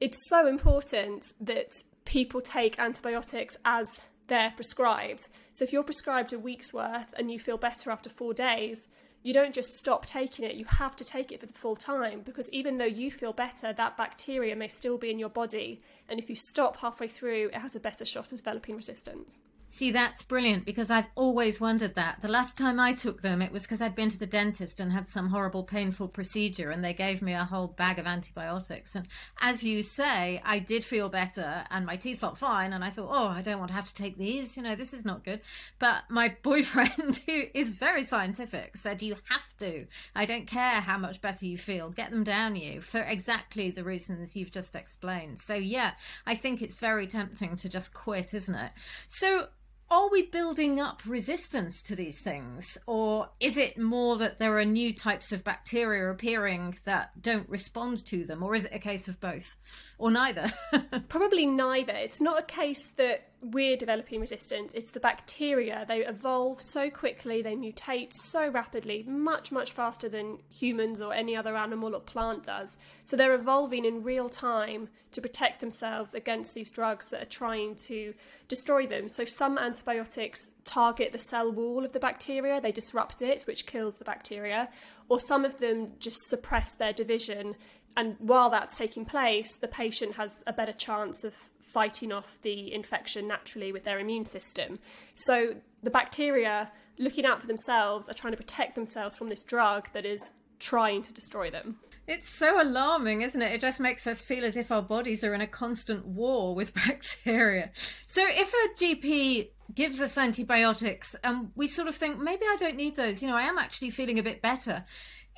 It's 0.00 0.28
so 0.28 0.46
important 0.46 1.26
that 1.42 1.72
people 2.06 2.40
take 2.40 2.78
antibiotics 2.78 3.58
as 3.66 4.00
they're 4.28 4.52
prescribed. 4.56 5.28
So 5.52 5.62
if 5.64 5.74
you're 5.74 5.82
prescribed 5.82 6.32
a 6.32 6.38
week's 6.38 6.72
worth 6.72 7.12
and 7.18 7.30
you 7.30 7.38
feel 7.38 7.58
better 7.58 7.90
after 7.90 8.08
four 8.08 8.32
days, 8.32 8.88
you 9.22 9.34
don't 9.34 9.54
just 9.54 9.68
stop 9.76 10.06
taking 10.06 10.46
it, 10.46 10.54
you 10.54 10.64
have 10.64 10.96
to 10.96 11.04
take 11.04 11.30
it 11.30 11.40
for 11.40 11.46
the 11.46 11.52
full 11.52 11.76
time 11.76 12.22
because 12.22 12.50
even 12.50 12.78
though 12.78 12.86
you 12.86 13.10
feel 13.10 13.34
better, 13.34 13.74
that 13.74 13.98
bacteria 13.98 14.56
may 14.56 14.68
still 14.68 14.96
be 14.96 15.10
in 15.10 15.18
your 15.18 15.28
body. 15.28 15.82
And 16.08 16.18
if 16.18 16.30
you 16.30 16.36
stop 16.36 16.78
halfway 16.78 17.08
through, 17.08 17.48
it 17.48 17.56
has 17.56 17.76
a 17.76 17.80
better 17.80 18.06
shot 18.06 18.32
of 18.32 18.38
developing 18.38 18.76
resistance. 18.76 19.38
See, 19.72 19.92
that's 19.92 20.24
brilliant 20.24 20.66
because 20.66 20.90
I've 20.90 21.06
always 21.14 21.60
wondered 21.60 21.94
that. 21.94 22.20
The 22.20 22.28
last 22.28 22.58
time 22.58 22.80
I 22.80 22.92
took 22.92 23.22
them, 23.22 23.40
it 23.40 23.52
was 23.52 23.62
because 23.62 23.80
I'd 23.80 23.94
been 23.94 24.10
to 24.10 24.18
the 24.18 24.26
dentist 24.26 24.80
and 24.80 24.90
had 24.90 25.06
some 25.06 25.28
horrible, 25.28 25.62
painful 25.62 26.08
procedure, 26.08 26.70
and 26.70 26.84
they 26.84 26.92
gave 26.92 27.22
me 27.22 27.34
a 27.34 27.44
whole 27.44 27.68
bag 27.68 28.00
of 28.00 28.06
antibiotics. 28.06 28.96
And 28.96 29.06
as 29.40 29.62
you 29.62 29.84
say, 29.84 30.42
I 30.44 30.58
did 30.58 30.82
feel 30.82 31.08
better 31.08 31.64
and 31.70 31.86
my 31.86 31.94
teeth 31.94 32.18
felt 32.18 32.36
fine. 32.36 32.72
And 32.72 32.82
I 32.82 32.90
thought, 32.90 33.10
oh, 33.12 33.28
I 33.28 33.42
don't 33.42 33.60
want 33.60 33.68
to 33.68 33.74
have 33.74 33.86
to 33.86 33.94
take 33.94 34.18
these. 34.18 34.56
You 34.56 34.64
know, 34.64 34.74
this 34.74 34.92
is 34.92 35.04
not 35.04 35.22
good. 35.22 35.40
But 35.78 36.02
my 36.10 36.36
boyfriend, 36.42 37.20
who 37.26 37.44
is 37.54 37.70
very 37.70 38.02
scientific, 38.02 38.76
said, 38.76 39.02
you 39.02 39.14
have 39.28 39.56
to. 39.58 39.86
I 40.16 40.26
don't 40.26 40.48
care 40.48 40.80
how 40.80 40.98
much 40.98 41.20
better 41.20 41.46
you 41.46 41.56
feel, 41.56 41.90
get 41.90 42.10
them 42.10 42.24
down 42.24 42.56
you 42.56 42.80
for 42.80 43.02
exactly 43.02 43.70
the 43.70 43.84
reasons 43.84 44.34
you've 44.34 44.50
just 44.50 44.74
explained. 44.74 45.38
So, 45.38 45.54
yeah, 45.54 45.92
I 46.26 46.34
think 46.34 46.60
it's 46.60 46.74
very 46.74 47.06
tempting 47.06 47.54
to 47.54 47.68
just 47.68 47.94
quit, 47.94 48.34
isn't 48.34 48.54
it? 48.54 48.72
So, 49.06 49.46
are 49.90 50.08
we 50.08 50.22
building 50.22 50.80
up 50.80 51.02
resistance 51.04 51.82
to 51.82 51.96
these 51.96 52.20
things? 52.20 52.78
Or 52.86 53.28
is 53.40 53.56
it 53.56 53.76
more 53.76 54.16
that 54.18 54.38
there 54.38 54.56
are 54.58 54.64
new 54.64 54.94
types 54.94 55.32
of 55.32 55.42
bacteria 55.42 56.10
appearing 56.10 56.78
that 56.84 57.20
don't 57.20 57.48
respond 57.48 58.06
to 58.06 58.24
them? 58.24 58.42
Or 58.42 58.54
is 58.54 58.66
it 58.66 58.72
a 58.74 58.78
case 58.78 59.08
of 59.08 59.20
both? 59.20 59.56
Or 59.98 60.10
neither? 60.10 60.52
Probably 61.08 61.46
neither. 61.46 61.92
It's 61.92 62.20
not 62.20 62.38
a 62.38 62.44
case 62.44 62.90
that 62.96 63.29
we're 63.42 63.76
developing 63.76 64.20
resistance, 64.20 64.74
it's 64.74 64.90
the 64.90 65.00
bacteria. 65.00 65.84
They 65.88 66.04
evolve 66.04 66.60
so 66.60 66.90
quickly, 66.90 67.40
they 67.40 67.56
mutate 67.56 68.12
so 68.12 68.48
rapidly, 68.48 69.02
much, 69.04 69.50
much 69.50 69.72
faster 69.72 70.08
than 70.08 70.38
humans 70.50 71.00
or 71.00 71.14
any 71.14 71.34
other 71.34 71.56
animal 71.56 71.94
or 71.94 72.00
plant 72.00 72.44
does. 72.44 72.76
So 73.04 73.16
they're 73.16 73.34
evolving 73.34 73.84
in 73.84 74.04
real 74.04 74.28
time 74.28 74.88
to 75.12 75.20
protect 75.20 75.60
themselves 75.60 76.14
against 76.14 76.54
these 76.54 76.70
drugs 76.70 77.08
that 77.10 77.22
are 77.22 77.26
trying 77.26 77.76
to 77.86 78.14
destroy 78.48 78.86
them. 78.86 79.08
So 79.08 79.24
some 79.24 79.56
antibiotics 79.56 80.38
target 80.64 81.12
the 81.12 81.18
cell 81.18 81.50
wall 81.50 81.84
of 81.84 81.92
the 81.92 82.00
bacteria, 82.00 82.60
they 82.60 82.72
disrupt 82.72 83.22
it, 83.22 83.42
which 83.42 83.66
kills 83.66 83.96
the 83.96 84.04
bacteria, 84.04 84.68
or 85.08 85.18
some 85.18 85.44
of 85.44 85.58
them 85.58 85.92
just 85.98 86.18
suppress 86.28 86.74
their 86.74 86.92
division. 86.92 87.56
And 87.96 88.16
while 88.18 88.50
that's 88.50 88.76
taking 88.76 89.04
place, 89.04 89.56
the 89.56 89.66
patient 89.66 90.16
has 90.16 90.44
a 90.46 90.52
better 90.52 90.72
chance 90.72 91.24
of 91.24 91.34
fighting 91.72 92.12
off 92.12 92.38
the 92.42 92.72
infection 92.72 93.26
naturally 93.26 93.72
with 93.72 93.84
their 93.84 93.98
immune 93.98 94.24
system. 94.24 94.78
So 95.14 95.54
the 95.82 95.90
bacteria, 95.90 96.70
looking 96.98 97.24
out 97.24 97.40
for 97.40 97.46
themselves, 97.46 98.08
are 98.08 98.14
trying 98.14 98.32
to 98.32 98.36
protect 98.36 98.74
themselves 98.74 99.16
from 99.16 99.28
this 99.28 99.44
drug 99.44 99.88
that 99.92 100.04
is 100.04 100.34
trying 100.58 101.02
to 101.02 101.12
destroy 101.12 101.50
them. 101.50 101.78
It's 102.06 102.36
so 102.36 102.60
alarming, 102.60 103.22
isn't 103.22 103.40
it? 103.40 103.52
It 103.52 103.60
just 103.60 103.78
makes 103.78 104.06
us 104.06 104.20
feel 104.20 104.44
as 104.44 104.56
if 104.56 104.72
our 104.72 104.82
bodies 104.82 105.22
are 105.22 105.32
in 105.32 105.42
a 105.42 105.46
constant 105.46 106.04
war 106.04 106.54
with 106.56 106.74
bacteria. 106.74 107.70
So 108.06 108.22
if 108.26 108.52
a 108.52 108.82
GP 108.82 109.50
gives 109.74 110.00
us 110.00 110.18
antibiotics 110.18 111.14
and 111.22 111.50
we 111.54 111.68
sort 111.68 111.86
of 111.86 111.94
think, 111.94 112.18
maybe 112.18 112.42
I 112.42 112.56
don't 112.58 112.76
need 112.76 112.96
those, 112.96 113.22
you 113.22 113.28
know, 113.28 113.36
I 113.36 113.42
am 113.42 113.58
actually 113.58 113.90
feeling 113.90 114.18
a 114.18 114.24
bit 114.24 114.42
better. 114.42 114.84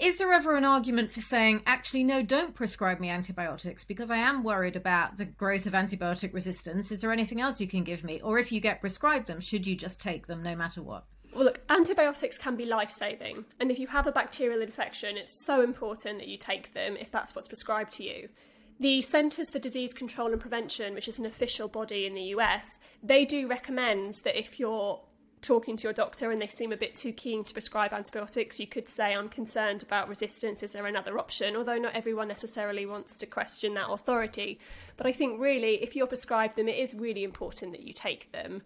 Is 0.00 0.16
there 0.16 0.32
ever 0.32 0.56
an 0.56 0.64
argument 0.64 1.12
for 1.12 1.20
saying, 1.20 1.62
actually, 1.66 2.02
no, 2.02 2.22
don't 2.22 2.54
prescribe 2.54 2.98
me 2.98 3.08
antibiotics 3.08 3.84
because 3.84 4.10
I 4.10 4.16
am 4.16 4.42
worried 4.42 4.74
about 4.74 5.16
the 5.16 5.26
growth 5.26 5.66
of 5.66 5.74
antibiotic 5.74 6.34
resistance? 6.34 6.90
Is 6.90 7.00
there 7.00 7.12
anything 7.12 7.40
else 7.40 7.60
you 7.60 7.68
can 7.68 7.84
give 7.84 8.02
me? 8.02 8.20
Or 8.20 8.38
if 8.38 8.50
you 8.50 8.60
get 8.60 8.80
prescribed 8.80 9.28
them, 9.28 9.40
should 9.40 9.66
you 9.66 9.76
just 9.76 10.00
take 10.00 10.26
them 10.26 10.42
no 10.42 10.56
matter 10.56 10.82
what? 10.82 11.04
Well, 11.34 11.44
look, 11.44 11.60
antibiotics 11.70 12.36
can 12.36 12.56
be 12.56 12.66
life 12.66 12.90
saving. 12.90 13.44
And 13.60 13.70
if 13.70 13.78
you 13.78 13.86
have 13.86 14.06
a 14.06 14.12
bacterial 14.12 14.60
infection, 14.60 15.16
it's 15.16 15.44
so 15.46 15.62
important 15.62 16.18
that 16.18 16.28
you 16.28 16.36
take 16.36 16.74
them 16.74 16.96
if 16.96 17.10
that's 17.10 17.34
what's 17.34 17.48
prescribed 17.48 17.92
to 17.92 18.04
you. 18.04 18.28
The 18.80 19.00
Centres 19.02 19.50
for 19.50 19.58
Disease 19.58 19.94
Control 19.94 20.32
and 20.32 20.40
Prevention, 20.40 20.94
which 20.94 21.06
is 21.06 21.18
an 21.18 21.26
official 21.26 21.68
body 21.68 22.04
in 22.06 22.14
the 22.14 22.34
US, 22.36 22.78
they 23.02 23.24
do 23.24 23.46
recommend 23.46 24.14
that 24.24 24.36
if 24.38 24.58
you're 24.58 25.00
talking 25.42 25.76
to 25.76 25.82
your 25.82 25.92
doctor 25.92 26.30
and 26.30 26.40
they 26.40 26.46
seem 26.46 26.72
a 26.72 26.76
bit 26.76 26.94
too 26.94 27.12
keen 27.12 27.44
to 27.44 27.52
prescribe 27.52 27.92
antibiotics, 27.92 28.58
you 28.58 28.66
could 28.66 28.88
say, 28.88 29.14
I'm 29.14 29.28
concerned 29.28 29.82
about 29.82 30.08
resistance, 30.08 30.62
is 30.62 30.72
there 30.72 30.86
another 30.86 31.18
option? 31.18 31.56
Although 31.56 31.78
not 31.78 31.94
everyone 31.94 32.28
necessarily 32.28 32.86
wants 32.86 33.18
to 33.18 33.26
question 33.26 33.74
that 33.74 33.90
authority. 33.90 34.58
But 34.96 35.06
I 35.06 35.12
think 35.12 35.40
really, 35.40 35.82
if 35.82 35.94
you're 35.94 36.06
prescribed 36.06 36.56
them, 36.56 36.68
it 36.68 36.78
is 36.78 36.94
really 36.94 37.24
important 37.24 37.72
that 37.72 37.82
you 37.82 37.92
take 37.92 38.32
them 38.32 38.62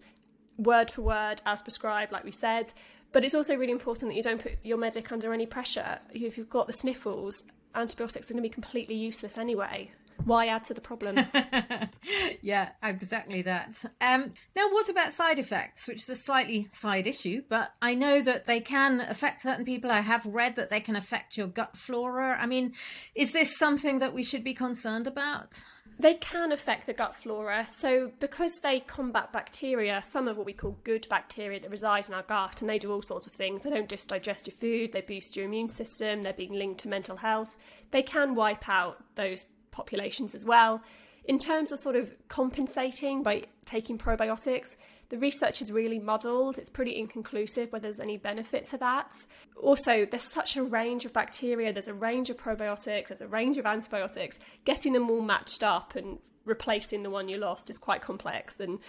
word 0.57 0.89
for 0.91 1.01
word 1.01 1.41
as 1.45 1.61
prescribed, 1.61 2.11
like 2.11 2.23
we 2.23 2.31
said. 2.31 2.71
But 3.11 3.23
it's 3.25 3.35
also 3.35 3.55
really 3.55 3.71
important 3.71 4.11
that 4.11 4.15
you 4.15 4.23
don't 4.23 4.41
put 4.41 4.57
your 4.63 4.77
medic 4.77 5.11
under 5.11 5.33
any 5.33 5.45
pressure. 5.45 5.99
If 6.13 6.37
you've 6.37 6.49
got 6.49 6.67
the 6.67 6.73
sniffles, 6.73 7.43
antibiotics 7.73 8.29
are 8.29 8.33
going 8.33 8.43
to 8.43 8.49
be 8.49 8.53
completely 8.53 8.95
useless 8.95 9.37
anyway. 9.37 9.91
Why 10.25 10.47
add 10.47 10.63
to 10.65 10.73
the 10.73 10.81
problem? 10.81 11.17
yeah, 12.41 12.69
exactly 12.83 13.41
that. 13.43 13.83
Um, 14.01 14.33
now, 14.55 14.69
what 14.69 14.89
about 14.89 15.13
side 15.13 15.39
effects, 15.39 15.87
which 15.87 16.03
is 16.03 16.09
a 16.09 16.15
slightly 16.15 16.67
side 16.71 17.07
issue, 17.07 17.43
but 17.47 17.73
I 17.81 17.95
know 17.95 18.21
that 18.21 18.45
they 18.45 18.59
can 18.59 19.01
affect 19.01 19.41
certain 19.41 19.65
people. 19.65 19.91
I 19.91 20.01
have 20.01 20.25
read 20.25 20.55
that 20.57 20.69
they 20.69 20.81
can 20.81 20.95
affect 20.95 21.37
your 21.37 21.47
gut 21.47 21.77
flora. 21.77 22.37
I 22.39 22.45
mean, 22.45 22.73
is 23.15 23.31
this 23.31 23.57
something 23.57 23.99
that 23.99 24.13
we 24.13 24.23
should 24.23 24.43
be 24.43 24.53
concerned 24.53 25.07
about? 25.07 25.59
They 25.99 26.13
can 26.13 26.51
affect 26.51 26.85
the 26.85 26.93
gut 26.93 27.15
flora. 27.15 27.65
So, 27.67 28.11
because 28.19 28.59
they 28.59 28.81
combat 28.81 29.33
bacteria, 29.33 30.01
some 30.01 30.27
of 30.27 30.37
what 30.37 30.45
we 30.45 30.53
call 30.53 30.77
good 30.83 31.07
bacteria 31.09 31.59
that 31.59 31.71
reside 31.71 32.07
in 32.07 32.13
our 32.13 32.23
gut, 32.23 32.61
and 32.61 32.69
they 32.69 32.77
do 32.77 32.91
all 32.91 33.01
sorts 33.01 33.25
of 33.25 33.33
things. 33.33 33.63
They 33.63 33.71
don't 33.71 33.89
just 33.89 34.07
digest 34.07 34.45
your 34.45 34.55
food, 34.55 34.91
they 34.91 35.01
boost 35.01 35.35
your 35.35 35.45
immune 35.45 35.69
system, 35.69 36.21
they're 36.21 36.33
being 36.33 36.53
linked 36.53 36.81
to 36.81 36.87
mental 36.87 37.17
health. 37.17 37.57
They 37.91 38.03
can 38.03 38.35
wipe 38.35 38.69
out 38.69 39.03
those 39.15 39.45
populations 39.77 40.33
as 40.33 40.43
well. 40.43 40.81
In 41.25 41.37
terms 41.39 41.71
of 41.71 41.79
sort 41.79 41.95
of 41.95 42.11
compensating 42.29 43.21
by 43.21 43.43
taking 43.65 43.97
probiotics, 43.97 44.77
the 45.09 45.17
research 45.17 45.61
is 45.61 45.71
really 45.71 45.99
muddled. 45.99 46.57
It's 46.57 46.69
pretty 46.69 46.97
inconclusive 46.97 47.71
whether 47.71 47.83
there's 47.83 47.99
any 47.99 48.17
benefit 48.17 48.65
to 48.67 48.77
that. 48.77 49.13
Also, 49.61 50.05
there's 50.05 50.31
such 50.31 50.57
a 50.57 50.63
range 50.63 51.05
of 51.05 51.13
bacteria, 51.13 51.71
there's 51.71 51.87
a 51.87 51.93
range 51.93 52.29
of 52.29 52.37
probiotics, 52.37 53.07
there's 53.09 53.21
a 53.21 53.27
range 53.27 53.57
of 53.57 53.65
antibiotics. 53.65 54.39
Getting 54.65 54.93
them 54.93 55.09
all 55.09 55.21
matched 55.21 55.63
up 55.63 55.95
and 55.95 56.17
replacing 56.45 57.03
the 57.03 57.09
one 57.09 57.29
you 57.29 57.37
lost 57.37 57.69
is 57.69 57.77
quite 57.77 58.01
complex, 58.01 58.59
and 58.59 58.79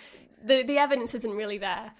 the, 0.44 0.62
the 0.62 0.78
evidence 0.78 1.14
isn't 1.14 1.32
really 1.32 1.58
there. 1.58 1.92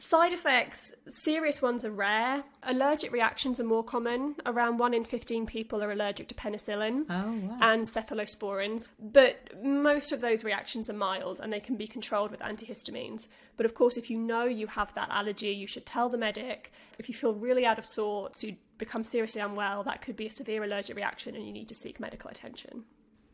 Side 0.00 0.32
effects, 0.32 0.94
serious 1.08 1.60
ones 1.60 1.84
are 1.84 1.90
rare. 1.90 2.44
Allergic 2.62 3.10
reactions 3.10 3.58
are 3.58 3.64
more 3.64 3.82
common. 3.82 4.36
Around 4.46 4.78
1 4.78 4.94
in 4.94 5.04
15 5.04 5.44
people 5.44 5.82
are 5.82 5.90
allergic 5.90 6.28
to 6.28 6.36
penicillin 6.36 7.04
oh, 7.10 7.32
wow. 7.32 7.58
and 7.60 7.84
cephalosporins. 7.84 8.86
But 9.00 9.60
most 9.60 10.12
of 10.12 10.20
those 10.20 10.44
reactions 10.44 10.88
are 10.88 10.94
mild 10.94 11.40
and 11.40 11.52
they 11.52 11.58
can 11.58 11.76
be 11.76 11.88
controlled 11.88 12.30
with 12.30 12.40
antihistamines. 12.40 13.26
But 13.56 13.66
of 13.66 13.74
course, 13.74 13.96
if 13.96 14.08
you 14.08 14.18
know 14.18 14.44
you 14.44 14.68
have 14.68 14.94
that 14.94 15.10
allergy, 15.10 15.50
you 15.50 15.66
should 15.66 15.84
tell 15.84 16.08
the 16.08 16.16
medic. 16.16 16.72
If 17.00 17.08
you 17.08 17.14
feel 17.16 17.34
really 17.34 17.66
out 17.66 17.78
of 17.78 17.84
sorts, 17.84 18.44
you 18.44 18.54
become 18.78 19.02
seriously 19.02 19.40
unwell, 19.40 19.82
that 19.82 20.00
could 20.00 20.14
be 20.14 20.26
a 20.26 20.30
severe 20.30 20.62
allergic 20.62 20.96
reaction 20.96 21.34
and 21.34 21.44
you 21.44 21.52
need 21.52 21.68
to 21.68 21.74
seek 21.74 21.98
medical 21.98 22.30
attention. 22.30 22.84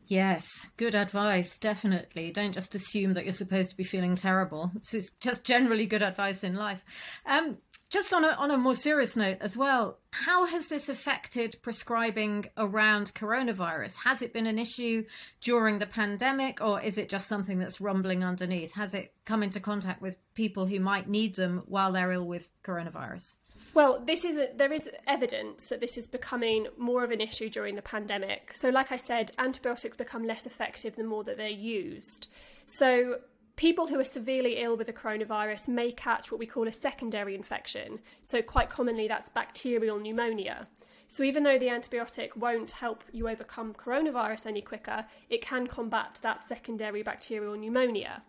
Yes, 0.07 0.69
good 0.77 0.95
advice, 0.95 1.57
definitely. 1.57 2.31
Don't 2.31 2.53
just 2.53 2.75
assume 2.75 3.15
that 3.15 3.25
you're 3.25 3.33
supposed 3.33 3.71
to 3.71 3.77
be 3.77 3.85
feeling 3.85 4.17
terrible. 4.17 4.71
It's 4.77 5.11
just 5.21 5.45
generally 5.45 5.87
good 5.87 6.03
advice 6.03 6.45
in 6.45 6.55
life. 6.57 6.85
Um, 7.25 7.57
just 7.89 8.13
on 8.13 8.25
a, 8.25 8.29
on 8.31 8.51
a 8.51 8.59
more 8.59 8.75
serious 8.75 9.17
note 9.17 9.39
as 9.41 9.57
well, 9.57 9.99
how 10.11 10.45
has 10.45 10.69
this 10.69 10.91
affected 10.91 11.57
prescribing 11.63 12.47
around 12.59 13.15
coronavirus? 13.15 13.97
Has 14.05 14.21
it 14.21 14.35
been 14.35 14.47
an 14.47 14.59
issue 14.59 15.05
during 15.41 15.79
the 15.79 15.87
pandemic, 15.87 16.61
or 16.61 16.83
is 16.83 16.99
it 16.99 17.09
just 17.09 17.27
something 17.27 17.59
that's 17.59 17.81
rumbling 17.81 18.23
underneath? 18.23 18.73
Has 18.75 18.93
it 18.93 19.15
come 19.25 19.43
into 19.43 19.59
contact 19.59 20.03
with 20.03 20.19
people 20.35 20.67
who 20.67 20.81
might 20.81 21.09
need 21.09 21.35
them 21.35 21.63
while 21.67 21.93
they're 21.93 22.13
ill 22.13 22.27
with 22.27 22.49
coronavirus? 22.63 23.37
Well, 23.75 24.01
this 24.07 24.25
is 24.25 24.37
a, 24.37 24.51
there 24.55 24.73
is 24.73 24.89
evidence 25.09 25.67
that 25.67 25.81
this 25.81 25.99
is 25.99 26.07
becoming 26.07 26.69
more 26.79 27.03
of 27.03 27.11
an 27.11 27.21
issue 27.21 27.51
during 27.51 27.75
the 27.75 27.83
pandemic. 27.83 28.53
So, 28.55 28.69
like 28.69 28.93
I 28.93 28.97
said, 28.97 29.33
antibiotics 29.37 29.97
become 29.97 30.25
less 30.25 30.47
effective 30.47 30.95
the 30.95 31.03
more 31.03 31.25
that 31.25 31.37
they're 31.37 31.49
used. 31.49 32.29
So, 32.67 33.19
people 33.57 33.89
who 33.89 33.99
are 33.99 34.05
severely 34.05 34.59
ill 34.63 34.77
with 34.77 34.87
the 34.87 34.93
coronavirus 34.93 35.69
may 35.69 35.91
catch 35.91 36.31
what 36.31 36.39
we 36.39 36.47
call 36.47 36.69
a 36.69 36.73
secondary 36.73 37.35
infection. 37.35 37.99
So, 38.23 38.43
quite 38.43 38.71
commonly, 38.71 39.09
that's 39.09 39.29
bacterial 39.29 39.99
pneumonia. 39.99 40.69
So, 41.09 41.25
even 41.25 41.43
though 41.43 41.59
the 41.59 41.67
antibiotic 41.67 42.37
won't 42.37 42.71
help 42.71 43.03
you 43.11 43.29
overcome 43.29 43.75
coronavirus 43.75 44.47
any 44.47 44.63
quicker, 44.63 45.05
it 45.29 45.43
can 45.43 45.67
combat 45.67 46.21
that 46.23 46.43
secondary 46.43 47.03
bacterial 47.03 47.57
pneumonia. 47.57 48.23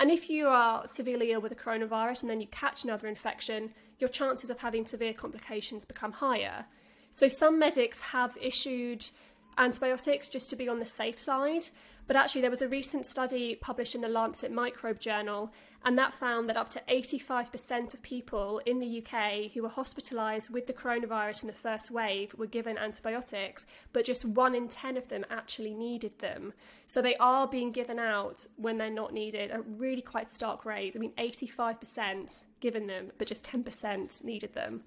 And 0.00 0.10
if 0.10 0.30
you 0.30 0.48
are 0.48 0.86
severely 0.86 1.30
ill 1.30 1.42
with 1.42 1.50
the 1.50 1.62
coronavirus 1.62 2.22
and 2.22 2.30
then 2.30 2.40
you 2.40 2.46
catch 2.46 2.84
another 2.84 3.06
infection, 3.06 3.74
your 3.98 4.08
chances 4.08 4.48
of 4.48 4.58
having 4.58 4.86
severe 4.86 5.12
complications 5.12 5.84
become 5.84 6.12
higher. 6.12 6.64
So 7.10 7.28
some 7.28 7.58
medics 7.58 8.00
have 8.00 8.38
issued 8.40 9.10
antibiotics 9.58 10.30
just 10.30 10.48
to 10.50 10.56
be 10.56 10.70
on 10.70 10.78
the 10.78 10.86
safe 10.86 11.20
side, 11.20 11.68
but 12.10 12.16
actually, 12.16 12.40
there 12.40 12.50
was 12.50 12.60
a 12.60 12.66
recent 12.66 13.06
study 13.06 13.54
published 13.54 13.94
in 13.94 14.00
the 14.00 14.08
Lancet 14.08 14.50
Microbe 14.50 14.98
Journal, 14.98 15.52
and 15.84 15.96
that 15.96 16.12
found 16.12 16.48
that 16.48 16.56
up 16.56 16.68
to 16.70 16.82
85% 16.88 17.94
of 17.94 18.02
people 18.02 18.60
in 18.66 18.80
the 18.80 18.98
UK 18.98 19.52
who 19.52 19.62
were 19.62 19.68
hospitalised 19.68 20.50
with 20.50 20.66
the 20.66 20.72
coronavirus 20.72 21.44
in 21.44 21.46
the 21.46 21.52
first 21.52 21.88
wave 21.88 22.34
were 22.36 22.48
given 22.48 22.76
antibiotics, 22.76 23.64
but 23.92 24.04
just 24.04 24.24
one 24.24 24.56
in 24.56 24.66
10 24.66 24.96
of 24.96 25.06
them 25.06 25.24
actually 25.30 25.72
needed 25.72 26.18
them. 26.18 26.52
So 26.88 27.00
they 27.00 27.14
are 27.18 27.46
being 27.46 27.70
given 27.70 28.00
out 28.00 28.44
when 28.56 28.76
they're 28.76 28.90
not 28.90 29.14
needed 29.14 29.52
at 29.52 29.60
really 29.64 30.02
quite 30.02 30.26
stark 30.26 30.64
rates. 30.64 30.96
I 30.96 30.98
mean, 30.98 31.12
85% 31.16 32.42
given 32.58 32.88
them, 32.88 33.12
but 33.18 33.28
just 33.28 33.44
10% 33.44 34.24
needed 34.24 34.54
them. 34.54 34.82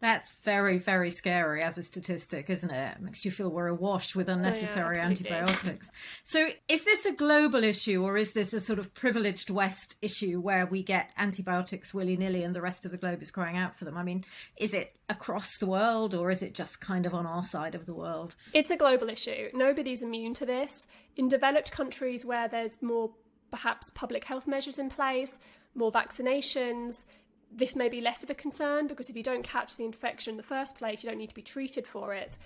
That's 0.00 0.30
very, 0.44 0.78
very 0.78 1.10
scary 1.10 1.60
as 1.60 1.76
a 1.76 1.82
statistic, 1.82 2.50
isn't 2.50 2.70
it? 2.70 2.96
it 2.96 3.02
makes 3.02 3.24
you 3.24 3.32
feel 3.32 3.50
we're 3.50 3.66
awash 3.66 4.14
with 4.14 4.28
unnecessary 4.28 4.96
oh, 4.96 5.00
yeah, 5.00 5.06
antibiotics. 5.06 5.90
So, 6.22 6.48
is 6.68 6.84
this 6.84 7.04
a 7.04 7.12
global 7.12 7.64
issue 7.64 8.04
or 8.04 8.16
is 8.16 8.32
this 8.32 8.52
a 8.52 8.60
sort 8.60 8.78
of 8.78 8.94
privileged 8.94 9.50
West 9.50 9.96
issue 10.00 10.40
where 10.40 10.66
we 10.66 10.84
get 10.84 11.10
antibiotics 11.16 11.92
willy 11.92 12.16
nilly 12.16 12.44
and 12.44 12.54
the 12.54 12.60
rest 12.60 12.84
of 12.84 12.92
the 12.92 12.96
globe 12.96 13.22
is 13.22 13.32
crying 13.32 13.56
out 13.56 13.76
for 13.76 13.84
them? 13.84 13.96
I 13.96 14.04
mean, 14.04 14.24
is 14.56 14.72
it 14.72 14.96
across 15.08 15.58
the 15.58 15.66
world 15.66 16.14
or 16.14 16.30
is 16.30 16.42
it 16.42 16.54
just 16.54 16.80
kind 16.80 17.04
of 17.04 17.12
on 17.12 17.26
our 17.26 17.42
side 17.42 17.74
of 17.74 17.84
the 17.84 17.94
world? 17.94 18.36
It's 18.54 18.70
a 18.70 18.76
global 18.76 19.08
issue. 19.08 19.48
Nobody's 19.52 20.02
immune 20.02 20.34
to 20.34 20.46
this. 20.46 20.86
In 21.16 21.28
developed 21.28 21.72
countries 21.72 22.24
where 22.24 22.46
there's 22.46 22.80
more 22.80 23.10
perhaps 23.50 23.90
public 23.90 24.24
health 24.24 24.46
measures 24.46 24.78
in 24.78 24.90
place, 24.90 25.40
more 25.74 25.90
vaccinations, 25.90 27.04
this 27.50 27.74
may 27.74 27.88
be 27.88 28.00
less 28.00 28.22
of 28.22 28.30
a 28.30 28.34
concern 28.34 28.86
because 28.86 29.08
if 29.08 29.16
you 29.16 29.22
don't 29.22 29.42
catch 29.42 29.76
the 29.76 29.84
infection 29.84 30.32
in 30.32 30.36
the 30.36 30.42
first 30.42 30.76
place, 30.76 31.02
you 31.02 31.08
don't 31.08 31.18
need 31.18 31.30
to 31.30 31.34
be 31.34 31.42
treated 31.42 31.86
for 31.86 32.14
it. 32.14 32.38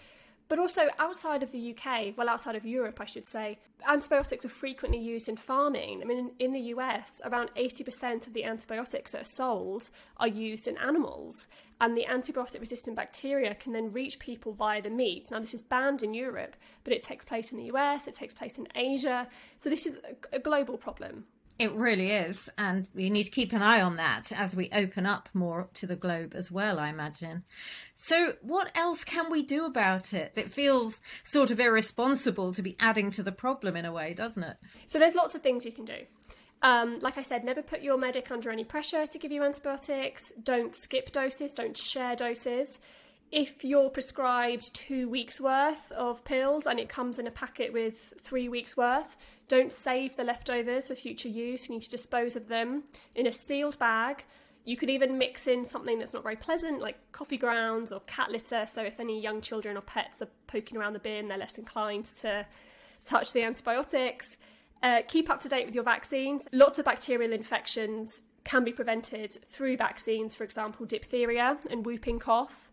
But 0.49 0.59
also 0.59 0.89
outside 0.99 1.43
of 1.43 1.51
the 1.51 1.75
UK, 1.75 2.15
well, 2.17 2.29
outside 2.29 2.57
of 2.57 2.67
Europe, 2.67 3.01
I 3.01 3.07
should 3.07 3.27
say, 3.27 3.59
antibiotics 3.89 4.45
are 4.45 4.51
frequently 4.51 4.99
used 4.99 5.29
in 5.29 5.37
farming. 5.37 6.03
I 6.03 6.05
mean, 6.05 6.33
in, 6.39 6.53
the 6.53 6.61
US, 6.75 7.23
around 7.25 7.51
80% 7.57 8.27
of 8.27 8.35
the 8.35 8.45
antibiotics 8.45 9.13
that 9.13 9.23
are 9.23 9.25
sold 9.25 9.89
are 10.19 10.29
used 10.29 10.69
in 10.69 10.77
animals. 10.77 11.49
And 11.81 11.97
the 11.97 12.05
antibiotic 12.05 12.61
resistant 12.61 12.97
bacteria 12.97 13.55
can 13.55 13.73
then 13.73 13.93
reach 13.93 14.19
people 14.19 14.53
via 14.53 14.83
the 14.83 14.91
meat. 14.91 15.31
Now, 15.31 15.41
this 15.41 15.55
is 15.55 15.63
banned 15.63 16.03
in 16.03 16.13
Europe, 16.13 16.55
but 16.85 16.93
it 16.93 17.03
takes 17.03 17.25
place 17.25 17.51
in 17.51 17.59
the 17.59 17.73
US, 17.73 18.07
it 18.07 18.15
takes 18.15 18.35
place 18.35 18.59
in 18.59 18.69
Asia. 18.75 19.29
So, 19.57 19.71
this 19.71 19.87
is 19.87 20.01
a 20.33 20.39
global 20.39 20.77
problem. 20.77 21.25
It 21.59 21.73
really 21.73 22.11
is. 22.11 22.49
And 22.59 22.89
we 22.95 23.11
need 23.11 23.25
to 23.25 23.31
keep 23.31 23.53
an 23.53 23.63
eye 23.63 23.81
on 23.81 23.97
that 23.97 24.33
as 24.33 24.57
we 24.57 24.71
open 24.73 25.07
up 25.07 25.29
more 25.35 25.69
to 25.75 25.87
the 25.87 25.97
globe 25.97 26.33
as 26.35 26.51
well, 26.51 26.79
I 26.79 26.89
imagine. 26.89 27.45
So, 27.95 28.35
what 28.43 28.77
else 28.77 29.05
can 29.05 29.31
we 29.31 29.43
do 29.43 29.65
about 29.65 30.13
it? 30.13 30.37
It 30.37 30.51
feels 30.51 31.01
sort 31.23 31.51
of 31.51 31.61
irresponsible 31.61 32.53
to 32.55 32.63
be 32.63 32.77
adding 32.81 33.11
to 33.13 33.23
the 33.23 33.33
problem 33.33 33.77
in 33.77 33.85
a 33.85 33.93
way, 33.93 34.15
doesn't 34.15 34.43
it? 34.43 34.57
So, 34.87 34.99
there's 34.99 35.15
lots 35.15 35.35
of 35.35 35.43
things 35.43 35.65
you 35.65 35.73
can 35.73 35.85
do. 35.85 35.99
Um, 36.63 36.99
like 37.01 37.19
I 37.19 37.23
said, 37.23 37.45
never 37.45 37.63
put 37.63 37.83
your 37.83 37.99
medic 37.99 38.31
under 38.31 38.51
any 38.51 38.65
pressure 38.65 39.05
to 39.07 39.19
give 39.19 39.33
you 39.33 39.43
antibiotics. 39.43 40.33
Don't 40.43 40.75
skip 40.77 41.11
doses, 41.11 41.53
don't 41.53 41.77
share 41.77 42.15
doses 42.15 42.79
if 43.33 43.65
you're 43.65 43.89
prescribed 43.89 44.75
two 44.75 45.09
weeks 45.09 45.41
worth 45.41 45.91
of 45.93 46.23
pills 46.23 46.67
and 46.67 46.79
it 46.79 46.91
comes 46.91 47.19
in 47.19 47.27
a 47.27 47.31
packet 47.31 47.73
with 47.73 48.13
three 48.21 48.47
weeks 48.47 48.77
worth, 48.77 49.17
don't 49.49 49.73
save 49.73 50.17
the 50.17 50.23
leftovers 50.23 50.89
for 50.89 50.95
future 50.95 51.29
use. 51.29 51.69
You 51.69 51.77
need 51.77 51.83
to 51.83 51.91
dispose 51.91 52.37
of 52.37 52.49
them 52.49 52.85
in 53.15 53.27
a 53.27 53.33
sealed 53.33 53.79
bag. 53.79 54.27
You 54.65 54.77
could 54.77 54.91
even 54.91 55.17
mix 55.17 55.47
in 55.47 55.65
something 55.65 55.99
that's 55.99 56.13
not 56.13 56.23
very 56.23 56.37
pleasant, 56.37 56.81
like 56.81 56.97
coffee 57.13 57.39
grounds 57.39 57.91
or 57.91 58.01
cat 58.01 58.31
litter. 58.31 58.67
So, 58.67 58.83
if 58.83 59.01
any 59.01 59.21
young 59.21 59.41
children 59.41 59.77
or 59.77 59.81
pets 59.81 60.23
are 60.23 60.29
poking 60.47 60.77
around 60.77 60.93
the 60.93 61.01
bin, 61.01 61.27
they're 61.27 61.39
less 61.39 61.59
inclined 61.59 62.05
to 62.17 62.47
touch 63.03 63.33
the 63.33 63.43
antibiotics. 63.43 64.37
Uh, 64.83 65.01
keep 65.09 65.31
up 65.31 65.41
to 65.41 65.49
date 65.49 65.65
with 65.67 65.75
your 65.75 65.85
vaccines. 65.85 66.45
Lots 66.53 66.79
of 66.79 66.85
bacterial 66.85 67.33
infections 67.33 68.23
can 68.45 68.63
be 68.63 68.73
prevented 68.73 69.39
through 69.51 69.79
vaccines, 69.79 70.35
for 70.35 70.45
example, 70.45 70.87
diphtheria 70.87 71.59
and 71.71 71.85
whooping 71.87 72.19
cough. 72.19 72.72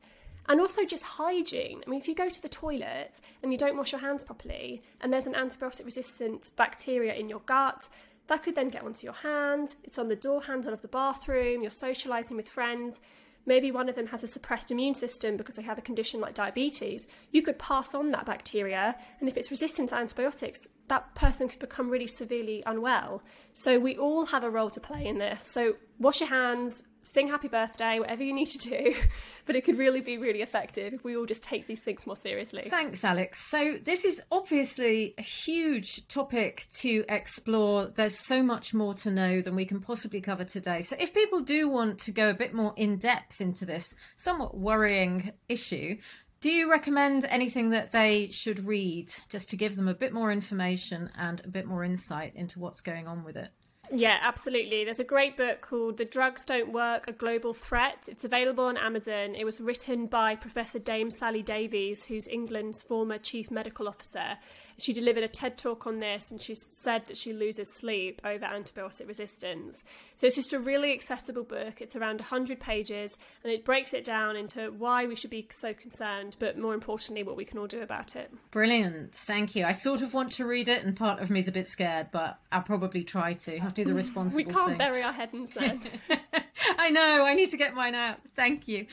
And 0.50 0.60
also 0.60 0.84
just 0.84 1.04
hygiene. 1.04 1.84
I 1.86 1.90
mean, 1.90 2.00
if 2.00 2.08
you 2.08 2.16
go 2.16 2.28
to 2.28 2.42
the 2.42 2.50
toilet 2.50 3.22
and 3.44 3.52
you 3.52 3.58
don't 3.58 3.78
wash 3.78 3.92
your 3.92 4.02
hands 4.02 4.24
properly 4.24 4.82
and 5.00 5.14
there's 5.14 5.28
an 5.28 5.36
antibiotic 5.36 5.86
resistant 5.86 6.52
bacteria 6.58 7.14
in 7.14 7.30
your 7.30 7.42
gut, 7.42 7.88
that 8.28 8.42
could 8.44 8.56
then 8.56 8.70
get 8.70 8.84
onto 8.84 9.06
your 9.06 9.14
hands. 9.14 9.76
It's 9.84 10.00
on 10.00 10.08
the 10.08 10.16
door 10.16 10.42
handle 10.42 10.74
of 10.74 10.82
the 10.82 10.88
bathroom, 10.88 11.62
you're 11.62 11.72
socializing 11.72 12.36
with 12.36 12.50
friends. 12.50 13.00
Maybe 13.46 13.72
one 13.72 13.90
of 13.90 13.96
them 13.96 14.08
has 14.08 14.24
a 14.24 14.28
suppressed 14.28 14.70
immune 14.70 14.96
system 14.96 15.38
because 15.38 15.56
they 15.56 15.64
have 15.64 15.78
a 15.78 15.82
condition 15.82 16.20
like 16.20 16.34
diabetes. 16.34 17.08
You 17.32 17.42
could 17.42 17.58
pass 17.58 17.96
on 17.96 18.12
that 18.12 18.26
bacteria, 18.26 18.96
and 19.20 19.30
if 19.30 19.38
it's 19.38 19.50
resistant 19.50 19.90
to 19.90 19.96
antibiotics, 19.96 20.68
that 20.88 21.16
person 21.16 21.48
could 21.48 21.60
become 21.60 21.90
really 21.90 22.06
severely 22.06 22.62
unwell. 22.66 23.24
So, 23.54 23.80
we 23.80 23.98
all 23.98 24.28
have 24.28 24.44
a 24.44 24.50
role 24.50 24.70
to 24.70 24.80
play 24.80 25.08
in 25.08 25.18
this. 25.18 25.50
So, 25.52 25.78
wash 26.00 26.20
your 26.20 26.30
hands, 26.30 26.84
sing 27.02 27.28
happy 27.28 27.48
birthday, 27.48 28.00
whatever 28.00 28.24
you 28.24 28.34
need 28.34 28.48
to 28.48 28.58
do. 28.58 28.96
But 29.46 29.56
it 29.56 29.66
could 29.66 29.80
really 29.80 30.02
be 30.02 30.20
really 30.20 30.44
effective 30.44 30.94
if 30.94 31.04
we 31.04 31.18
all 31.18 31.26
just 31.26 31.42
take 31.42 31.66
these 31.66 31.82
things 31.82 32.06
more 32.06 32.16
seriously. 32.16 32.68
Thanks, 32.70 33.04
Alex. 33.04 33.50
So, 33.50 33.80
this 33.84 34.06
is 34.06 34.22
obviously 34.32 35.16
a 35.18 35.24
huge 35.24 36.08
topic 36.08 36.68
to 36.82 37.04
explore. 37.10 37.88
There's 37.88 38.16
so 38.16 38.44
much 38.44 38.76
more 38.76 38.94
to 38.96 39.10
know 39.10 39.42
than 39.42 39.56
we 39.56 39.66
can 39.66 39.82
possibly 39.82 40.22
cover 40.22 40.44
today. 40.44 40.84
So, 40.84 40.98
if 41.00 41.16
people 41.16 41.42
do 41.42 41.68
want 41.68 41.98
to 42.02 42.12
go 42.12 42.30
a 42.30 42.36
bit 42.36 42.54
more 42.54 42.76
in 42.76 42.98
depth 42.98 43.42
into 43.42 43.66
this 43.66 43.92
somewhat 44.18 44.56
worrying 44.56 45.32
issue, 45.48 45.98
do 46.42 46.52
you 46.52 46.70
recommend 46.70 47.26
anything 47.26 47.72
that 47.72 47.92
they 47.92 48.30
should 48.30 48.66
read 48.66 49.12
just 49.30 49.50
to 49.50 49.58
give 49.58 49.76
them 49.76 49.88
a 49.88 49.96
bit 49.96 50.14
more 50.14 50.32
information 50.32 51.10
and 51.18 51.42
a 51.44 51.50
bit 51.50 51.66
more 51.66 51.84
insight 51.84 52.36
into 52.36 52.60
what's 52.60 52.82
going 52.82 53.08
on 53.08 53.24
with 53.24 53.36
it? 53.36 53.50
Yeah, 53.92 54.20
absolutely. 54.22 54.84
There's 54.84 55.00
a 55.00 55.04
great 55.04 55.36
book 55.36 55.62
called 55.62 55.98
The 55.98 56.06
Drugs 56.06 56.46
Don't 56.46 56.72
Work 56.72 57.08
A 57.08 57.12
Global 57.12 57.54
Threat. 57.54 58.08
It's 58.08 58.24
available 58.24 58.66
on 58.66 58.78
Amazon. 58.78 59.34
It 59.34 59.46
was 59.46 59.60
written 59.60 60.06
by 60.06 60.36
Professor 60.36 60.78
Dame 60.78 61.10
Sally 61.10 61.42
Davies, 61.42 62.04
who's 62.06 62.28
England's 62.28 62.84
former 62.84 63.18
chief 63.18 63.50
medical 63.50 63.88
officer. 63.88 64.38
She 64.80 64.94
delivered 64.94 65.24
a 65.24 65.28
TED 65.28 65.58
talk 65.58 65.86
on 65.88 66.00
this 66.00 66.32
and 66.32 66.42
she 66.42 66.56
said 66.56 67.06
that 67.06 67.18
she 67.18 67.34
loses 67.34 67.74
sleep 67.74 68.22
over 68.24 68.46
antibiotic 68.46 69.08
resistance. 69.08 69.84
So 70.16 70.28
it's 70.28 70.36
just 70.36 70.54
a 70.54 70.60
really 70.60 70.94
accessible 70.94 71.44
book. 71.44 71.82
It's 71.82 71.96
around 71.96 72.20
100 72.20 72.60
pages 72.60 73.18
and 73.44 73.52
it 73.52 73.66
breaks 73.66 73.94
it 73.94 74.04
down 74.04 74.36
into 74.36 74.72
why 74.72 75.06
we 75.06 75.16
should 75.16 75.30
be 75.30 75.48
so 75.52 75.74
concerned, 75.74 76.36
but 76.40 76.58
more 76.58 76.74
importantly, 76.74 77.24
what 77.24 77.38
we 77.38 77.46
can 77.46 77.58
all 77.58 77.68
do 77.68 77.82
about 77.82 78.16
it. 78.16 78.32
Brilliant. 78.52 79.14
Thank 79.14 79.56
you. 79.56 79.66
I 79.66 79.72
sort 79.72 80.02
of 80.02 80.14
want 80.14 80.32
to 80.34 80.46
read 80.46 80.68
it 80.68 80.84
and 80.84 80.96
part 80.96 81.20
of 81.22 81.30
me 81.30 81.40
is 81.40 81.48
a 81.48 81.52
bit 81.52 81.68
scared, 81.68 82.08
but 82.12 82.40
I'll 82.52 82.62
probably 82.62 83.04
try 83.04 83.34
to. 83.34 83.60
I'll 83.60 83.72
do 83.72 83.86
the 83.86 83.94
responsible 83.96 84.44
thing. 84.44 84.48
We 84.48 84.54
can't 84.54 84.70
thing. 84.70 84.78
bury 84.78 85.04
our 85.04 85.14
head 85.14 85.34
in 85.34 85.48
sand. 85.48 85.90
I 86.78 86.90
know, 86.90 87.26
I 87.26 87.34
need 87.34 87.50
to 87.52 87.58
get 87.58 87.74
mine 87.74 87.96
out. 87.96 88.18
Thank 88.36 88.68
you. 88.68 88.86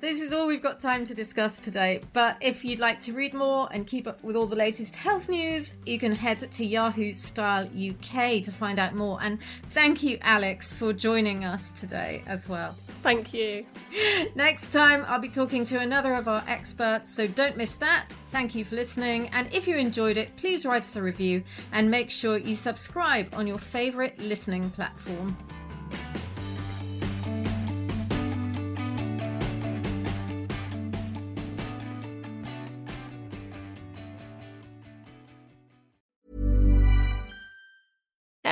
This 0.00 0.20
is 0.20 0.32
all 0.32 0.46
we've 0.46 0.62
got 0.62 0.80
time 0.80 1.04
to 1.04 1.14
discuss 1.14 1.58
today. 1.58 2.00
But 2.12 2.36
if 2.40 2.64
you'd 2.64 2.78
like 2.78 2.98
to 3.00 3.12
read 3.12 3.34
more 3.34 3.68
and 3.72 3.86
keep 3.86 4.06
up 4.06 4.22
with 4.22 4.36
all 4.36 4.46
the 4.46 4.56
latest 4.56 4.96
health 4.96 5.28
news, 5.28 5.74
you 5.86 5.98
can 5.98 6.12
head 6.12 6.38
to 6.38 6.64
Yahoo 6.64 7.12
Style 7.12 7.64
UK 7.64 8.42
to 8.42 8.52
find 8.52 8.78
out 8.78 8.94
more. 8.94 9.18
And 9.22 9.38
thank 9.70 10.02
you, 10.02 10.18
Alex, 10.22 10.72
for 10.72 10.92
joining 10.92 11.44
us 11.44 11.70
today 11.72 12.22
as 12.26 12.48
well. 12.48 12.74
Thank 13.02 13.34
you. 13.34 13.66
Next 14.34 14.68
time, 14.68 15.04
I'll 15.08 15.18
be 15.20 15.28
talking 15.28 15.64
to 15.66 15.80
another 15.80 16.14
of 16.14 16.28
our 16.28 16.44
experts, 16.46 17.12
so 17.12 17.26
don't 17.26 17.56
miss 17.56 17.74
that. 17.76 18.14
Thank 18.30 18.54
you 18.54 18.64
for 18.64 18.76
listening. 18.76 19.28
And 19.30 19.52
if 19.52 19.66
you 19.66 19.76
enjoyed 19.76 20.16
it, 20.16 20.34
please 20.36 20.64
write 20.64 20.84
us 20.84 20.96
a 20.96 21.02
review 21.02 21.42
and 21.72 21.90
make 21.90 22.10
sure 22.10 22.38
you 22.38 22.54
subscribe 22.54 23.28
on 23.34 23.46
your 23.46 23.58
favourite 23.58 24.18
listening 24.20 24.70
platform. 24.70 25.36